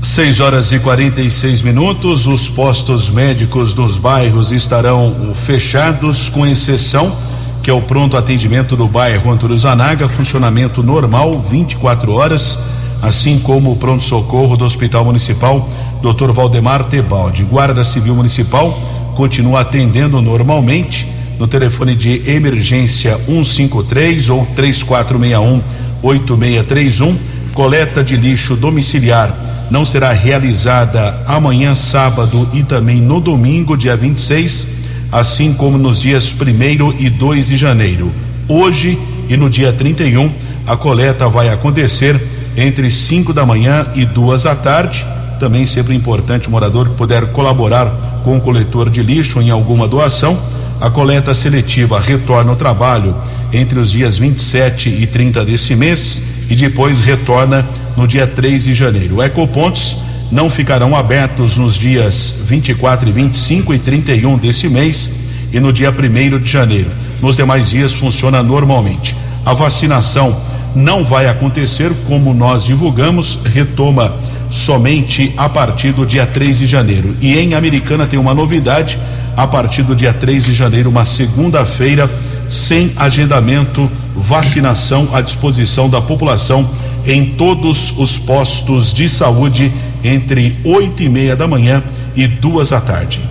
6 0.02 0.40
horas 0.42 0.72
e 0.72 0.80
46 0.80 1.62
minutos. 1.62 2.28
Os 2.28 2.50
postos 2.50 3.10
médicos 3.10 3.74
dos 3.74 3.98
bairros 3.98 4.52
estarão 4.52 5.34
fechados, 5.46 6.30
com 6.30 6.46
exceção 6.46 7.16
que 7.64 7.70
é 7.70 7.74
o 7.74 7.82
pronto 7.82 8.18
atendimento 8.18 8.76
do 8.76 8.90
bairro 8.90 9.32
Antônio 9.32 9.58
Zanaga, 9.58 10.10
funcionamento 10.10 10.84
normal 10.84 11.40
24 11.40 12.12
horas, 12.12 12.60
assim 13.02 13.40
como 13.40 13.72
o 13.72 13.78
pronto 13.78 14.04
socorro 14.04 14.58
do 14.58 14.66
Hospital 14.66 15.06
Municipal 15.06 15.70
Dr. 16.04 16.32
Valdemar 16.32 16.84
Tebaldi. 16.84 17.44
Guarda 17.44 17.84
Civil 17.84 18.14
Municipal 18.14 18.78
continua 19.16 19.62
atendendo 19.62 20.22
normalmente 20.22 21.08
no 21.40 21.48
telefone 21.48 21.96
de 21.96 22.30
emergência 22.30 23.18
153 23.26 24.30
ou 24.30 24.46
3461 24.56 25.62
8631. 26.04 27.18
Coleta 27.54 28.04
de 28.04 28.18
lixo 28.18 28.56
domiciliar 28.56 29.34
não 29.72 29.86
será 29.86 30.12
realizada 30.12 31.24
amanhã, 31.26 31.74
sábado 31.74 32.48
e 32.54 32.64
também 32.64 33.00
no 33.00 33.20
domingo, 33.20 33.78
dia 33.78 33.96
26 33.96 34.84
assim 35.14 35.54
como 35.54 35.78
nos 35.78 36.02
dias 36.02 36.34
1 36.34 36.94
e 36.98 37.10
2 37.10 37.48
de 37.48 37.56
janeiro. 37.56 38.12
Hoje 38.48 38.98
e 39.30 39.38
no 39.38 39.48
dia 39.48 39.72
31, 39.72 40.32
a 40.66 40.76
coleta 40.76 41.30
vai 41.30 41.50
acontecer 41.50 42.20
entre 42.58 42.90
5 42.90 43.32
da 43.32 43.46
manhã 43.46 43.86
e 43.96 44.06
duas 44.06 44.44
da 44.44 44.56
tarde. 44.56 45.06
Também 45.40 45.66
sempre 45.66 45.96
importante 45.96 46.48
o 46.48 46.52
morador 46.52 46.90
que 46.90 46.96
puder 46.96 47.28
colaborar 47.32 47.88
com 48.24 48.38
o 48.38 48.42
coletor 48.42 48.90
de 48.90 49.04
lixo 49.04 49.42
em 49.42 49.50
alguma 49.50 49.88
doação. 49.88 50.38
A 50.80 50.90
coleta 50.90 51.34
seletiva 51.34 52.00
retorna 52.00 52.52
ao 52.52 52.56
trabalho 52.56 53.16
entre 53.52 53.80
os 53.80 53.92
dias 53.92 54.18
27 54.18 54.90
e 54.90 55.08
30 55.08 55.46
desse 55.46 55.76
mês 55.76 56.22
e 56.50 56.56
depois 56.56 57.00
retorna 57.00 57.66
no 57.96 58.08
dia 58.08 58.26
3 58.26 58.66
de 58.66 58.74
janeiro. 58.74 59.22
Ecopontos 59.22 59.98
não 60.32 60.50
ficarão 60.50 60.96
abertos 60.96 61.58
nos 61.58 61.76
dias 61.76 62.36
24 62.46 63.08
e 63.08 63.12
25 63.12 63.74
e 63.74 63.80
31 63.80 64.38
desse 64.38 64.68
mês 64.68 65.10
e 65.52 65.60
no 65.60 65.72
dia 65.72 65.92
1 65.92 66.40
de 66.40 66.52
janeiro. 66.52 66.90
Nos 67.22 67.36
demais 67.36 67.70
dias 67.70 67.94
funciona 67.94 68.42
normalmente. 68.42 69.16
A 69.46 69.54
vacinação 69.54 70.36
não 70.76 71.04
vai 71.04 71.28
acontecer 71.28 71.92
como 72.08 72.34
nós 72.34 72.64
divulgamos, 72.64 73.40
retoma 73.46 74.16
somente 74.54 75.34
a 75.36 75.50
partir 75.50 75.92
do 75.94 76.06
dia 76.06 76.28
3 76.28 76.60
de 76.60 76.68
janeiro. 76.68 77.18
E 77.20 77.40
em 77.40 77.56
Americana 77.56 78.06
tem 78.06 78.20
uma 78.20 78.36
novidade, 78.36 79.00
a 79.36 79.48
partir 79.48 79.82
do 79.82 79.96
dia 79.96 80.14
3 80.14 80.46
de 80.46 80.54
janeiro, 80.54 80.92
uma 80.92 81.06
segunda-feira, 81.06 82.10
sem 82.48 82.92
agendamento, 82.96 83.90
vacinação 84.16 85.10
à 85.12 85.22
disposição 85.22 85.90
da 85.90 86.00
população 86.00 86.70
em 87.04 87.26
todos 87.32 87.96
os 87.98 88.20
postos 88.20 88.94
de 88.94 89.10
saúde 89.10 89.72
entre 90.04 90.56
oito 90.64 91.02
e 91.02 91.10
meia 91.10 91.36
da 91.36 91.48
manhã 91.48 91.82
e 92.16 92.28
duas 92.28 92.70
da 92.70 92.80
tarde. 92.80 93.22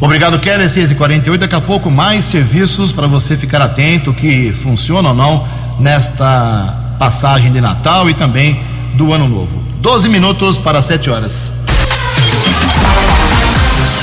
Obrigado, 0.00 0.38
Keller, 0.40 0.68
6 0.68 0.90
e 0.90 0.94
48 0.94 1.40
Daqui 1.40 1.54
a 1.54 1.60
pouco 1.60 1.90
mais 1.90 2.24
serviços 2.24 2.92
para 2.92 3.06
você 3.06 3.36
ficar 3.36 3.62
atento 3.62 4.12
que 4.12 4.52
funciona 4.52 5.10
ou 5.10 5.14
não 5.14 5.46
nesta 5.78 6.96
passagem 6.98 7.52
de 7.52 7.60
Natal 7.60 8.10
e 8.10 8.14
também 8.14 8.60
do 8.94 9.12
Ano 9.12 9.28
Novo. 9.28 9.65
12 9.80 10.08
minutos 10.08 10.58
para 10.58 10.80
7 10.82 11.10
horas. 11.10 11.52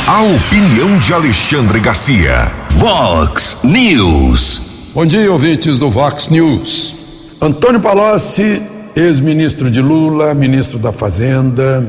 A 0.08 0.22
opinião 0.22 0.98
de 0.98 1.14
Alexandre 1.14 1.80
Garcia. 1.80 2.52
Vox 2.72 3.58
News. 3.64 4.62
Bom 4.94 5.06
dia, 5.06 5.32
ouvintes 5.32 5.78
do 5.78 5.90
Vox 5.90 6.30
News. 6.30 6.96
Antônio 7.42 7.80
Palocci 7.80 8.62
ex-ministro 8.96 9.72
de 9.72 9.82
Lula, 9.82 10.34
ministro 10.34 10.78
da 10.78 10.92
Fazenda. 10.92 11.84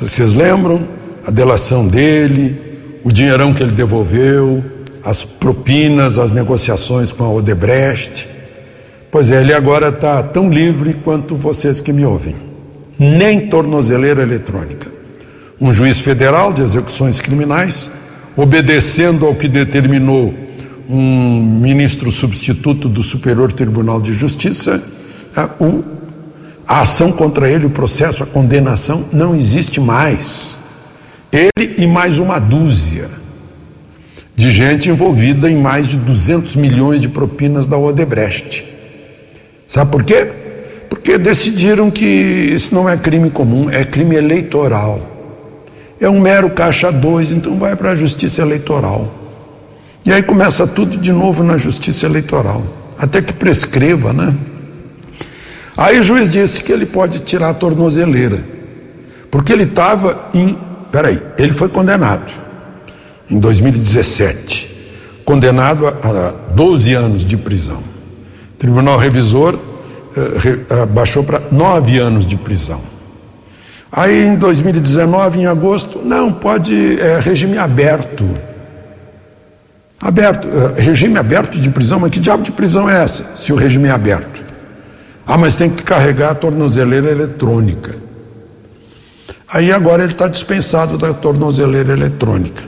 Vocês 0.00 0.34
lembram 0.34 0.82
a 1.24 1.30
delação 1.30 1.86
dele, 1.86 3.00
o 3.04 3.12
dinheirão 3.12 3.54
que 3.54 3.62
ele 3.62 3.72
devolveu, 3.72 4.62
as 5.04 5.24
propinas, 5.24 6.18
as 6.18 6.32
negociações 6.32 7.12
com 7.12 7.24
a 7.24 7.30
Odebrecht. 7.30 8.28
Pois 9.10 9.30
é, 9.30 9.40
ele 9.40 9.54
agora 9.54 9.88
está 9.88 10.22
tão 10.22 10.50
livre 10.50 10.94
quanto 10.94 11.36
vocês 11.36 11.80
que 11.80 11.92
me 11.92 12.04
ouvem. 12.04 12.51
Nem 12.98 13.48
tornozeleira 13.48 14.22
eletrônica. 14.22 14.90
Um 15.60 15.72
juiz 15.72 16.00
federal 16.00 16.52
de 16.52 16.62
execuções 16.62 17.20
criminais, 17.20 17.90
obedecendo 18.36 19.26
ao 19.26 19.34
que 19.34 19.48
determinou 19.48 20.34
um 20.88 21.42
ministro 21.60 22.10
substituto 22.10 22.88
do 22.88 23.02
Superior 23.02 23.52
Tribunal 23.52 24.00
de 24.00 24.12
Justiça, 24.12 24.82
a, 25.34 25.48
o, 25.60 25.84
a 26.66 26.82
ação 26.82 27.12
contra 27.12 27.48
ele, 27.48 27.66
o 27.66 27.70
processo, 27.70 28.22
a 28.22 28.26
condenação, 28.26 29.04
não 29.12 29.34
existe 29.34 29.80
mais. 29.80 30.56
Ele 31.32 31.74
e 31.78 31.86
mais 31.86 32.18
uma 32.18 32.38
dúzia 32.38 33.08
de 34.34 34.50
gente 34.50 34.90
envolvida 34.90 35.50
em 35.50 35.56
mais 35.56 35.86
de 35.86 35.96
200 35.96 36.56
milhões 36.56 37.00
de 37.00 37.08
propinas 37.08 37.66
da 37.66 37.78
Odebrecht. 37.78 38.64
Sabe 39.66 39.90
por 39.90 40.02
quê? 40.04 40.30
Porque 40.92 41.16
decidiram 41.16 41.90
que 41.90 42.04
isso 42.04 42.74
não 42.74 42.86
é 42.86 42.98
crime 42.98 43.30
comum, 43.30 43.70
é 43.70 43.82
crime 43.82 44.14
eleitoral. 44.14 45.00
É 45.98 46.06
um 46.06 46.20
mero 46.20 46.50
caixa 46.50 46.92
dois, 46.92 47.30
então 47.30 47.58
vai 47.58 47.74
para 47.74 47.92
a 47.92 47.96
justiça 47.96 48.42
eleitoral. 48.42 49.10
E 50.04 50.12
aí 50.12 50.22
começa 50.22 50.66
tudo 50.66 50.98
de 50.98 51.10
novo 51.10 51.42
na 51.42 51.56
justiça 51.56 52.04
eleitoral, 52.04 52.62
até 52.98 53.22
que 53.22 53.32
prescreva, 53.32 54.12
né? 54.12 54.34
Aí 55.78 55.98
o 55.98 56.02
juiz 56.02 56.28
disse 56.28 56.62
que 56.62 56.70
ele 56.70 56.84
pode 56.84 57.20
tirar 57.20 57.48
a 57.48 57.54
tornozeleira, 57.54 58.44
porque 59.30 59.50
ele 59.50 59.64
estava 59.64 60.28
em. 60.34 60.58
Peraí, 60.90 61.22
ele 61.38 61.54
foi 61.54 61.70
condenado 61.70 62.30
em 63.30 63.38
2017, 63.38 65.22
condenado 65.24 65.86
a 65.86 66.34
12 66.54 66.92
anos 66.92 67.24
de 67.24 67.38
prisão. 67.38 67.82
Tribunal 68.58 68.98
Revisor 68.98 69.71
baixou 70.90 71.24
para 71.24 71.40
9 71.50 71.98
anos 71.98 72.26
de 72.26 72.36
prisão. 72.36 72.80
Aí 73.90 74.26
em 74.26 74.36
2019, 74.36 75.40
em 75.40 75.46
agosto, 75.46 76.00
não, 76.04 76.32
pode 76.32 76.98
é, 76.98 77.20
regime 77.20 77.58
aberto 77.58 78.24
Aberto, 80.02 80.48
uh, 80.48 80.74
regime 80.76 81.16
aberto 81.16 81.60
de 81.60 81.70
prisão, 81.70 82.00
mas 82.00 82.10
que 82.10 82.18
diabo 82.18 82.42
de 82.42 82.50
prisão 82.50 82.90
é 82.90 83.00
essa, 83.00 83.36
se 83.36 83.52
o 83.52 83.56
regime 83.56 83.86
é 83.86 83.92
aberto? 83.92 84.42
Ah, 85.24 85.38
mas 85.38 85.54
tem 85.54 85.70
que 85.70 85.84
carregar 85.84 86.32
a 86.32 86.34
tornozeleira 86.34 87.08
eletrônica. 87.08 87.94
Aí 89.48 89.70
agora 89.70 90.02
ele 90.02 90.12
está 90.12 90.26
dispensado 90.26 90.98
da 90.98 91.14
tornozeleira 91.14 91.92
eletrônica. 91.92 92.64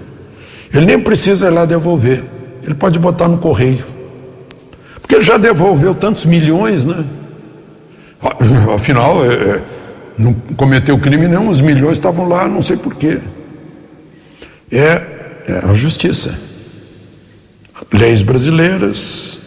Ele 0.72 0.86
nem 0.86 1.00
precisa 1.00 1.48
ir 1.48 1.50
lá 1.50 1.64
devolver, 1.64 2.22
ele 2.62 2.74
pode 2.74 3.00
botar 3.00 3.26
no 3.26 3.38
correio. 3.38 3.84
Porque 5.00 5.16
ele 5.16 5.24
já 5.24 5.36
devolveu 5.36 5.92
tantos 5.92 6.24
milhões, 6.24 6.84
né? 6.84 7.04
Afinal, 8.74 9.24
é, 9.24 9.34
é, 9.34 9.62
não 10.16 10.32
cometeu 10.56 10.98
crime 10.98 11.28
nenhum, 11.28 11.48
os 11.48 11.60
milhões 11.60 11.94
estavam 11.94 12.28
lá, 12.28 12.48
não 12.48 12.62
sei 12.62 12.76
porquê. 12.76 13.18
É, 14.70 15.42
é 15.46 15.60
a 15.64 15.74
justiça 15.74 16.44
leis 17.92 18.22
brasileiras. 18.22 19.38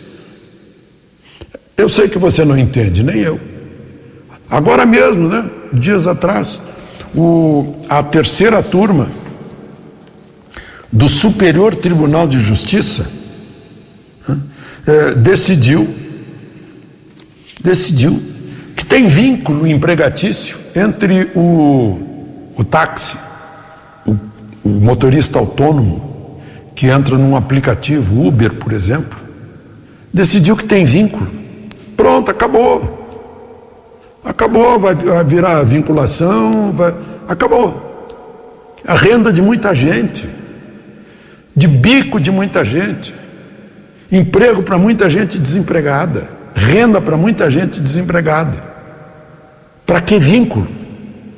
Eu 1.75 1.89
sei 1.89 2.07
que 2.07 2.17
você 2.17 2.43
não 2.43 2.57
entende, 2.57 3.03
nem 3.03 3.17
eu. 3.17 3.39
Agora 4.49 4.85
mesmo, 4.85 5.27
né? 5.27 5.49
Dias 5.73 6.07
atrás, 6.07 6.59
o, 7.13 7.75
a 7.89 8.01
terceira 8.01 8.63
turma 8.63 9.09
do 10.91 11.09
Superior 11.09 11.75
Tribunal 11.75 12.27
de 12.27 12.39
Justiça 12.39 13.09
né, 14.27 14.39
é, 14.87 15.15
decidiu 15.15 15.87
decidiu 17.61 18.21
tem 18.87 19.07
vínculo 19.07 19.67
empregatício 19.67 20.57
entre 20.75 21.31
o, 21.35 22.51
o 22.55 22.63
táxi, 22.63 23.17
o, 24.05 24.15
o 24.63 24.69
motorista 24.69 25.39
autônomo 25.39 26.07
que 26.75 26.87
entra 26.87 27.17
num 27.17 27.35
aplicativo, 27.35 28.27
Uber, 28.27 28.53
por 28.53 28.71
exemplo, 28.71 29.17
decidiu 30.13 30.55
que 30.55 30.63
tem 30.63 30.85
vínculo. 30.85 31.27
Pronto, 31.97 32.29
acabou. 32.29 32.95
Acabou, 34.23 34.79
vai, 34.79 34.93
virar 35.25 35.63
vinculação, 35.63 36.71
vai, 36.71 36.93
acabou. 37.27 37.83
A 38.85 38.93
renda 38.93 39.33
de 39.33 39.41
muita 39.41 39.73
gente, 39.73 40.29
de 41.55 41.67
bico 41.67 42.19
de 42.19 42.29
muita 42.29 42.63
gente, 42.63 43.13
emprego 44.11 44.61
para 44.61 44.77
muita 44.77 45.09
gente 45.09 45.39
desempregada, 45.39 46.29
renda 46.53 47.01
para 47.01 47.17
muita 47.17 47.49
gente 47.49 47.81
desempregada. 47.81 48.76
Para 49.87 50.01
que 50.01 50.19
vínculo? 50.19 50.67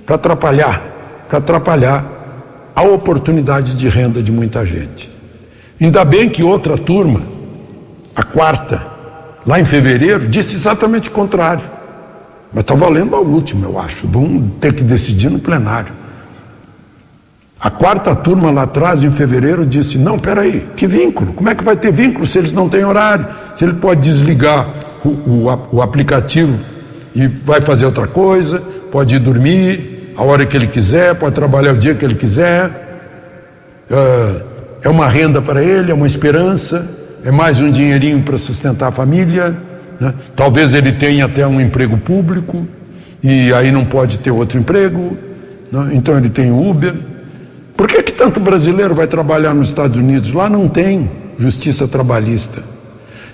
Para 0.07 0.15
atrapalhar, 0.15 0.81
para 1.29 1.37
atrapalhar 1.37 2.03
a 2.75 2.81
oportunidade 2.81 3.75
de 3.75 3.87
renda 3.87 4.23
de 4.23 4.31
muita 4.31 4.65
gente. 4.65 5.11
Ainda 5.79 6.03
bem 6.03 6.27
que 6.27 6.41
outra 6.41 6.75
turma, 6.75 7.21
a 8.15 8.23
quarta, 8.23 8.83
lá 9.45 9.59
em 9.59 9.65
fevereiro, 9.65 10.27
disse 10.27 10.55
exatamente 10.55 11.09
o 11.09 11.11
contrário. 11.11 11.63
Mas 12.51 12.61
está 12.61 12.73
valendo 12.73 13.15
a 13.15 13.19
última, 13.19 13.67
eu 13.67 13.77
acho. 13.77 14.07
Vamos 14.07 14.53
ter 14.59 14.73
que 14.73 14.83
decidir 14.83 15.29
no 15.29 15.37
plenário. 15.37 15.93
A 17.61 17.69
quarta 17.69 18.15
turma 18.15 18.49
lá 18.49 18.63
atrás, 18.63 19.03
em 19.03 19.11
fevereiro, 19.11 19.63
disse: 19.63 19.99
não, 19.99 20.17
peraí, 20.17 20.65
que 20.75 20.87
vínculo? 20.87 21.33
Como 21.33 21.49
é 21.49 21.53
que 21.53 21.63
vai 21.63 21.75
ter 21.75 21.91
vínculo 21.91 22.25
se 22.25 22.39
eles 22.39 22.51
não 22.51 22.67
têm 22.67 22.83
horário? 22.83 23.27
Se 23.53 23.63
ele 23.63 23.73
pode 23.73 24.01
desligar 24.01 24.67
o, 25.05 25.09
o, 25.09 25.67
o 25.73 25.81
aplicativo 25.83 26.57
e 27.15 27.27
vai 27.27 27.61
fazer 27.61 27.85
outra 27.85 28.07
coisa, 28.07 28.61
pode 28.91 29.15
ir 29.15 29.19
dormir 29.19 30.13
a 30.15 30.23
hora 30.23 30.45
que 30.45 30.55
ele 30.55 30.67
quiser, 30.67 31.15
pode 31.15 31.33
trabalhar 31.33 31.73
o 31.73 31.77
dia 31.77 31.95
que 31.95 32.03
ele 32.03 32.15
quiser. 32.15 32.67
Uh, 33.89 34.41
é 34.81 34.89
uma 34.89 35.07
renda 35.07 35.41
para 35.41 35.63
ele, 35.63 35.91
é 35.91 35.93
uma 35.93 36.07
esperança, 36.07 36.87
é 37.23 37.31
mais 37.31 37.59
um 37.59 37.71
dinheirinho 37.71 38.21
para 38.21 38.37
sustentar 38.37 38.89
a 38.89 38.91
família. 38.91 39.55
Né? 39.99 40.13
Talvez 40.35 40.73
ele 40.73 40.91
tenha 40.91 41.25
até 41.25 41.45
um 41.45 41.59
emprego 41.59 41.97
público 41.97 42.67
e 43.21 43.53
aí 43.53 43.71
não 43.71 43.85
pode 43.85 44.19
ter 44.19 44.31
outro 44.31 44.57
emprego, 44.57 45.17
né? 45.71 45.89
então 45.93 46.17
ele 46.17 46.29
tem 46.29 46.51
Uber. 46.51 46.93
Por 47.75 47.87
que, 47.87 48.03
que 48.03 48.11
tanto 48.11 48.39
brasileiro 48.39 48.93
vai 48.93 49.07
trabalhar 49.07 49.53
nos 49.53 49.69
Estados 49.69 49.97
Unidos? 49.97 50.33
Lá 50.33 50.49
não 50.49 50.67
tem 50.67 51.09
justiça 51.37 51.87
trabalhista. 51.87 52.61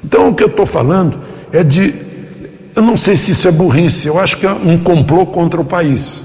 Então 0.03 0.29
o 0.29 0.35
que 0.35 0.43
eu 0.43 0.47
estou 0.47 0.67
falando 0.67 1.17
é 1.51 1.63
de. 1.63 2.04
Eu 2.75 2.81
não 2.81 2.97
sei 2.97 3.15
se 3.15 3.31
isso 3.31 3.47
é 3.47 3.51
burrice, 3.51 4.07
eu 4.07 4.19
acho 4.19 4.35
que 4.35 4.45
é 4.45 4.51
um 4.51 4.77
complô 4.77 5.25
contra 5.25 5.61
o 5.61 5.63
país. 5.63 6.23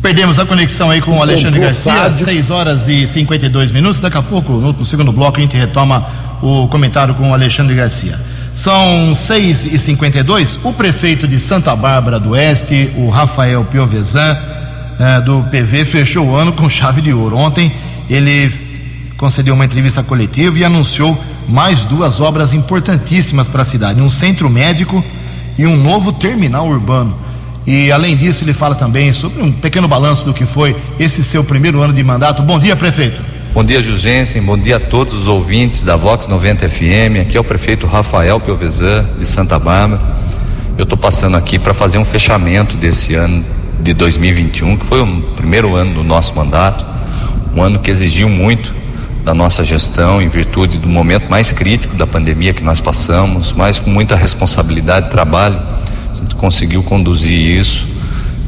Perdemos 0.00 0.38
a 0.38 0.46
conexão 0.46 0.88
aí 0.88 1.00
com 1.00 1.18
o 1.18 1.22
Alexandre 1.22 1.60
Garcia, 1.60 2.10
6 2.12 2.50
horas 2.50 2.88
e 2.88 3.06
52 3.06 3.72
minutos. 3.72 4.00
Daqui 4.00 4.16
a 4.16 4.22
pouco, 4.22 4.52
no, 4.52 4.72
no, 4.72 4.84
segundo 4.84 5.12
bloco, 5.12 5.38
a 5.38 5.40
gente 5.40 5.56
retoma 5.56 6.06
o 6.40 6.68
comentário 6.68 7.14
com 7.14 7.30
o 7.30 7.34
Alexandre 7.34 7.74
Garcia. 7.74 8.18
São 8.54 9.14
6 9.14 9.66
e 9.74 9.78
52 9.78 10.60
O 10.64 10.72
prefeito 10.72 11.28
de 11.28 11.38
Santa 11.38 11.74
Bárbara 11.76 12.18
do 12.18 12.30
Oeste, 12.30 12.90
o 12.96 13.08
Rafael 13.08 13.64
Piovesan, 13.64 14.38
eh, 14.98 15.20
do 15.20 15.42
PV, 15.50 15.84
fechou 15.84 16.26
o 16.28 16.34
ano 16.34 16.52
com 16.52 16.68
chave 16.68 17.00
de 17.02 17.12
ouro. 17.12 17.36
Ontem 17.36 17.72
ele 18.08 18.50
concedeu 19.16 19.54
uma 19.54 19.64
entrevista 19.64 20.02
coletiva 20.02 20.58
e 20.58 20.64
anunciou 20.64 21.16
mais 21.50 21.84
duas 21.84 22.20
obras 22.20 22.54
importantíssimas 22.54 23.48
para 23.48 23.62
a 23.62 23.64
cidade: 23.64 24.00
um 24.00 24.08
centro 24.08 24.48
médico 24.48 25.04
e 25.58 25.66
um 25.66 25.76
novo 25.76 26.12
terminal 26.12 26.66
urbano. 26.66 27.14
E 27.66 27.92
além 27.92 28.16
disso, 28.16 28.44
ele 28.44 28.54
fala 28.54 28.74
também 28.74 29.12
sobre 29.12 29.42
um 29.42 29.52
pequeno 29.52 29.86
balanço 29.86 30.24
do 30.24 30.32
que 30.32 30.46
foi 30.46 30.74
esse 30.98 31.22
seu 31.22 31.44
primeiro 31.44 31.80
ano 31.82 31.92
de 31.92 32.02
mandato. 32.02 32.42
Bom 32.42 32.58
dia, 32.58 32.74
prefeito. 32.74 33.20
Bom 33.52 33.62
dia, 33.62 33.82
Jugensen. 33.82 34.40
Bom 34.40 34.56
dia 34.56 34.76
a 34.76 34.80
todos 34.80 35.12
os 35.12 35.28
ouvintes 35.28 35.82
da 35.82 35.96
Vox 35.96 36.26
90 36.26 36.68
FM. 36.68 37.20
Aqui 37.20 37.36
é 37.36 37.40
o 37.40 37.44
prefeito 37.44 37.86
Rafael 37.86 38.40
Piovesan, 38.40 39.06
de 39.18 39.26
Santa 39.26 39.58
Bárbara. 39.58 40.00
Eu 40.78 40.84
estou 40.84 40.96
passando 40.96 41.36
aqui 41.36 41.58
para 41.58 41.74
fazer 41.74 41.98
um 41.98 42.04
fechamento 42.04 42.76
desse 42.76 43.14
ano 43.14 43.44
de 43.80 43.92
2021, 43.92 44.78
que 44.78 44.86
foi 44.86 45.02
o 45.02 45.22
primeiro 45.36 45.74
ano 45.74 45.94
do 45.94 46.04
nosso 46.04 46.34
mandato, 46.34 46.86
um 47.54 47.62
ano 47.62 47.80
que 47.80 47.90
exigiu 47.90 48.28
muito 48.28 48.79
da 49.24 49.34
nossa 49.34 49.62
gestão 49.62 50.20
em 50.20 50.28
virtude 50.28 50.78
do 50.78 50.88
momento 50.88 51.28
mais 51.30 51.52
crítico 51.52 51.96
da 51.96 52.06
pandemia 52.06 52.52
que 52.52 52.62
nós 52.62 52.80
passamos, 52.80 53.52
mas 53.52 53.78
com 53.78 53.90
muita 53.90 54.16
responsabilidade 54.16 55.08
e 55.08 55.10
trabalho 55.10 55.60
gente 56.20 56.34
conseguiu 56.34 56.82
conduzir 56.82 57.58
isso, 57.58 57.88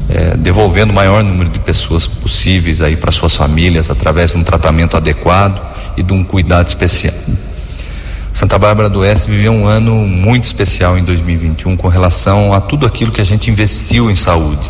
é, 0.09 0.37
devolvendo 0.37 0.91
o 0.91 0.95
maior 0.95 1.23
número 1.23 1.49
de 1.49 1.59
pessoas 1.59 2.07
possíveis 2.07 2.81
aí 2.81 2.95
para 2.95 3.11
suas 3.11 3.35
famílias 3.35 3.89
através 3.89 4.31
de 4.31 4.37
um 4.37 4.43
tratamento 4.43 4.95
adequado 4.95 5.61
e 5.97 6.03
de 6.03 6.13
um 6.13 6.23
cuidado 6.23 6.67
especial. 6.67 7.13
Santa 8.31 8.57
Bárbara 8.57 8.89
do 8.89 8.99
Oeste 8.99 9.29
viveu 9.29 9.51
um 9.51 9.67
ano 9.67 9.95
muito 9.95 10.45
especial 10.45 10.97
em 10.97 11.03
2021 11.03 11.77
com 11.77 11.87
relação 11.87 12.53
a 12.53 12.59
tudo 12.59 12.85
aquilo 12.85 13.11
que 13.11 13.21
a 13.21 13.23
gente 13.23 13.49
investiu 13.49 14.09
em 14.09 14.15
saúde. 14.15 14.69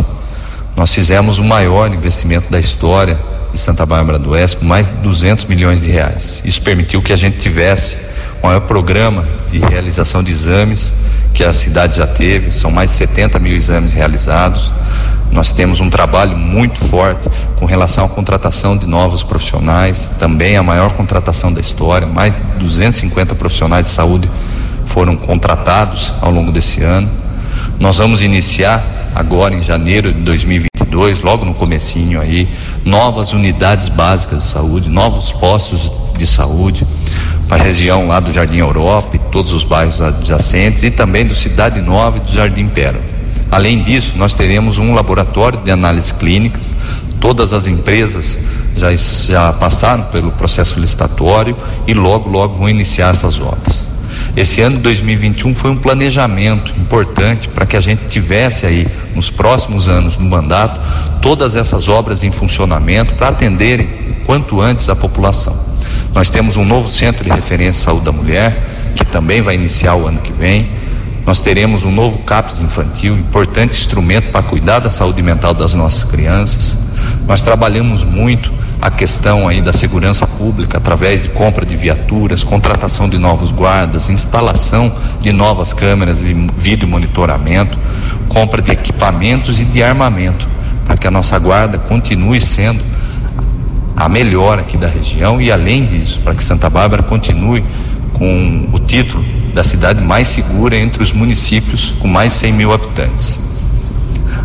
Nós 0.75 0.93
fizemos 0.93 1.39
o 1.39 1.43
maior 1.43 1.93
investimento 1.93 2.51
da 2.51 2.59
história 2.59 3.17
de 3.53 3.59
Santa 3.59 3.85
Bárbara 3.85 4.17
do 4.17 4.31
Oeste 4.31 4.57
com 4.57 4.65
mais 4.65 4.87
de 4.87 4.93
200 4.97 5.45
milhões 5.45 5.81
de 5.81 5.89
reais. 5.89 6.41
Isso 6.43 6.61
permitiu 6.61 7.01
que 7.01 7.13
a 7.13 7.15
gente 7.15 7.37
tivesse 7.37 7.97
o 8.41 8.47
maior 8.47 8.61
programa 8.61 9.25
de 9.47 9.59
realização 9.59 10.23
de 10.23 10.31
exames 10.31 10.91
que 11.33 11.43
a 11.43 11.53
cidade 11.53 11.97
já 11.97 12.07
teve, 12.07 12.51
são 12.51 12.69
mais 12.69 12.91
de 12.91 12.97
70 12.97 13.39
mil 13.39 13.55
exames 13.55 13.93
realizados. 13.93 14.71
Nós 15.31 15.51
temos 15.51 15.79
um 15.79 15.89
trabalho 15.89 16.37
muito 16.37 16.79
forte 16.79 17.29
com 17.55 17.65
relação 17.65 18.05
à 18.05 18.09
contratação 18.09 18.77
de 18.77 18.85
novos 18.85 19.23
profissionais, 19.23 20.11
também 20.19 20.57
a 20.57 20.63
maior 20.63 20.93
contratação 20.93 21.51
da 21.51 21.61
história, 21.61 22.05
mais 22.05 22.35
de 22.35 22.41
250 22.59 23.33
profissionais 23.35 23.87
de 23.87 23.93
saúde 23.93 24.29
foram 24.85 25.15
contratados 25.15 26.13
ao 26.21 26.29
longo 26.29 26.51
desse 26.51 26.83
ano. 26.83 27.09
Nós 27.79 27.97
vamos 27.97 28.21
iniciar 28.21 28.83
agora 29.15 29.55
em 29.55 29.61
janeiro 29.61 30.13
de 30.13 30.21
2022, 30.21 31.21
logo 31.21 31.45
no 31.45 31.53
comecinho 31.53 32.19
aí, 32.19 32.47
novas 32.83 33.33
unidades 33.33 33.89
básicas 33.89 34.43
de 34.43 34.49
saúde, 34.49 34.89
novos 34.89 35.31
postos 35.31 35.91
de 36.17 36.27
saúde 36.27 36.85
para 37.47 37.61
a 37.61 37.65
região 37.65 38.07
lá 38.07 38.19
do 38.19 38.31
Jardim 38.31 38.57
Europa 38.57 39.15
e 39.15 39.19
todos 39.19 39.51
os 39.51 39.63
bairros 39.63 40.01
adjacentes 40.01 40.83
e 40.83 40.91
também 40.91 41.25
do 41.25 41.35
Cidade 41.35 41.81
Nova 41.81 42.17
e 42.17 42.19
do 42.21 42.31
Jardim 42.31 42.67
Pérola. 42.67 43.03
Além 43.51 43.81
disso, 43.81 44.17
nós 44.17 44.33
teremos 44.33 44.79
um 44.79 44.95
laboratório 44.95 45.59
de 45.59 45.69
análises 45.69 46.11
clínicas. 46.11 46.73
Todas 47.19 47.53
as 47.53 47.67
empresas 47.67 48.39
já, 48.75 48.93
já 48.95 49.53
passaram 49.53 50.03
pelo 50.05 50.31
processo 50.31 50.79
licitatório 50.79 51.55
e 51.87 51.93
logo, 51.93 52.29
logo 52.29 52.55
vão 52.55 52.67
iniciar 52.67 53.11
essas 53.11 53.39
obras. 53.39 53.92
Esse 54.35 54.61
ano 54.61 54.77
de 54.77 54.81
2021 54.83 55.53
foi 55.53 55.69
um 55.69 55.77
planejamento 55.77 56.73
importante 56.75 57.47
para 57.47 57.67
que 57.67 57.77
a 57.77 57.79
gente 57.79 58.07
tivesse 58.07 58.65
aí, 58.65 58.87
nos 59.13 59.29
próximos 59.29 59.87
anos 59.87 60.17
do 60.17 60.23
mandato, 60.23 60.81
todas 61.21 61.55
essas 61.55 61.87
obras 61.87 62.23
em 62.23 62.31
funcionamento 62.31 63.13
para 63.13 63.27
atenderem 63.27 64.17
quanto 64.25 64.59
antes 64.59 64.89
a 64.89 64.95
população. 64.95 65.55
Nós 66.15 66.31
temos 66.31 66.57
um 66.57 66.65
novo 66.65 66.89
centro 66.89 67.23
de 67.23 67.29
referência 67.29 67.79
de 67.79 67.85
saúde 67.85 68.05
da 68.05 68.11
mulher, 68.11 68.93
que 68.95 69.05
também 69.05 69.39
vai 69.39 69.53
iniciar 69.53 69.93
o 69.95 70.07
ano 70.07 70.19
que 70.19 70.33
vem. 70.33 70.67
Nós 71.27 71.43
teremos 71.43 71.83
um 71.83 71.91
novo 71.91 72.17
CAPS 72.19 72.59
infantil, 72.59 73.15
importante 73.15 73.77
instrumento 73.77 74.31
para 74.31 74.41
cuidar 74.41 74.79
da 74.79 74.89
saúde 74.89 75.21
mental 75.21 75.53
das 75.53 75.75
nossas 75.75 76.03
crianças. 76.05 76.75
Nós 77.27 77.43
trabalhamos 77.43 78.03
muito 78.03 78.51
a 78.83 78.91
questão 78.91 79.47
aí 79.47 79.61
da 79.61 79.71
segurança 79.71 80.27
pública 80.27 80.77
através 80.77 81.23
de 81.23 81.29
compra 81.29 81.65
de 81.65 81.73
viaturas, 81.73 82.43
contratação 82.43 83.07
de 83.07 83.17
novos 83.17 83.49
guardas, 83.49 84.09
instalação 84.09 84.93
de 85.21 85.31
novas 85.31 85.73
câmeras 85.73 86.19
de 86.19 86.33
vídeo 86.57 86.85
monitoramento, 86.85 87.79
compra 88.27 88.61
de 88.61 88.71
equipamentos 88.73 89.61
e 89.61 89.63
de 89.63 89.81
armamento, 89.81 90.49
para 90.85 90.97
que 90.97 91.07
a 91.07 91.11
nossa 91.11 91.39
guarda 91.39 91.77
continue 91.77 92.41
sendo 92.41 92.81
a 93.95 94.09
melhor 94.09 94.59
aqui 94.59 94.75
da 94.75 94.89
região 94.89 95.39
e 95.39 95.49
além 95.49 95.85
disso, 95.85 96.19
para 96.19 96.35
que 96.35 96.43
Santa 96.43 96.69
Bárbara 96.69 97.03
continue 97.03 97.63
com 98.11 98.67
o 98.73 98.79
título 98.79 99.23
da 99.53 99.63
cidade 99.63 100.03
mais 100.03 100.27
segura 100.27 100.75
entre 100.75 101.01
os 101.01 101.13
municípios 101.13 101.93
com 101.99 102.07
mais 102.09 102.33
de 102.33 102.39
100 102.39 102.51
mil 102.51 102.73
habitantes. 102.73 103.52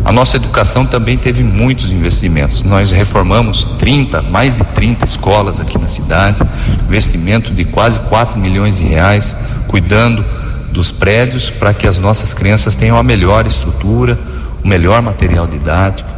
A 0.03 0.11
nossa 0.11 0.37
educação 0.37 0.85
também 0.85 1.17
teve 1.17 1.43
muitos 1.43 1.91
investimentos. 1.91 2.63
Nós 2.63 2.91
reformamos 2.91 3.63
30, 3.77 4.21
mais 4.23 4.55
de 4.55 4.63
30 4.63 5.05
escolas 5.05 5.59
aqui 5.59 5.77
na 5.77 5.87
cidade, 5.87 6.41
investimento 6.87 7.53
de 7.53 7.65
quase 7.65 7.99
4 8.01 8.39
milhões 8.39 8.77
de 8.77 8.85
reais, 8.85 9.35
cuidando 9.67 10.25
dos 10.71 10.91
prédios 10.91 11.49
para 11.49 11.73
que 11.73 11.87
as 11.87 11.99
nossas 11.99 12.33
crianças 12.33 12.75
tenham 12.75 12.97
a 12.97 13.03
melhor 13.03 13.45
estrutura, 13.45 14.17
o 14.63 14.67
melhor 14.67 15.01
material 15.01 15.47
didático, 15.47 16.09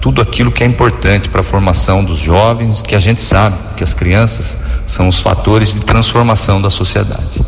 tudo 0.00 0.20
aquilo 0.20 0.50
que 0.50 0.62
é 0.62 0.66
importante 0.66 1.28
para 1.28 1.40
a 1.40 1.44
formação 1.44 2.04
dos 2.04 2.18
jovens, 2.18 2.80
que 2.80 2.94
a 2.94 2.98
gente 3.00 3.20
sabe 3.20 3.56
que 3.76 3.84
as 3.84 3.92
crianças 3.92 4.56
são 4.86 5.08
os 5.08 5.20
fatores 5.20 5.74
de 5.74 5.80
transformação 5.80 6.60
da 6.60 6.70
sociedade. 6.70 7.40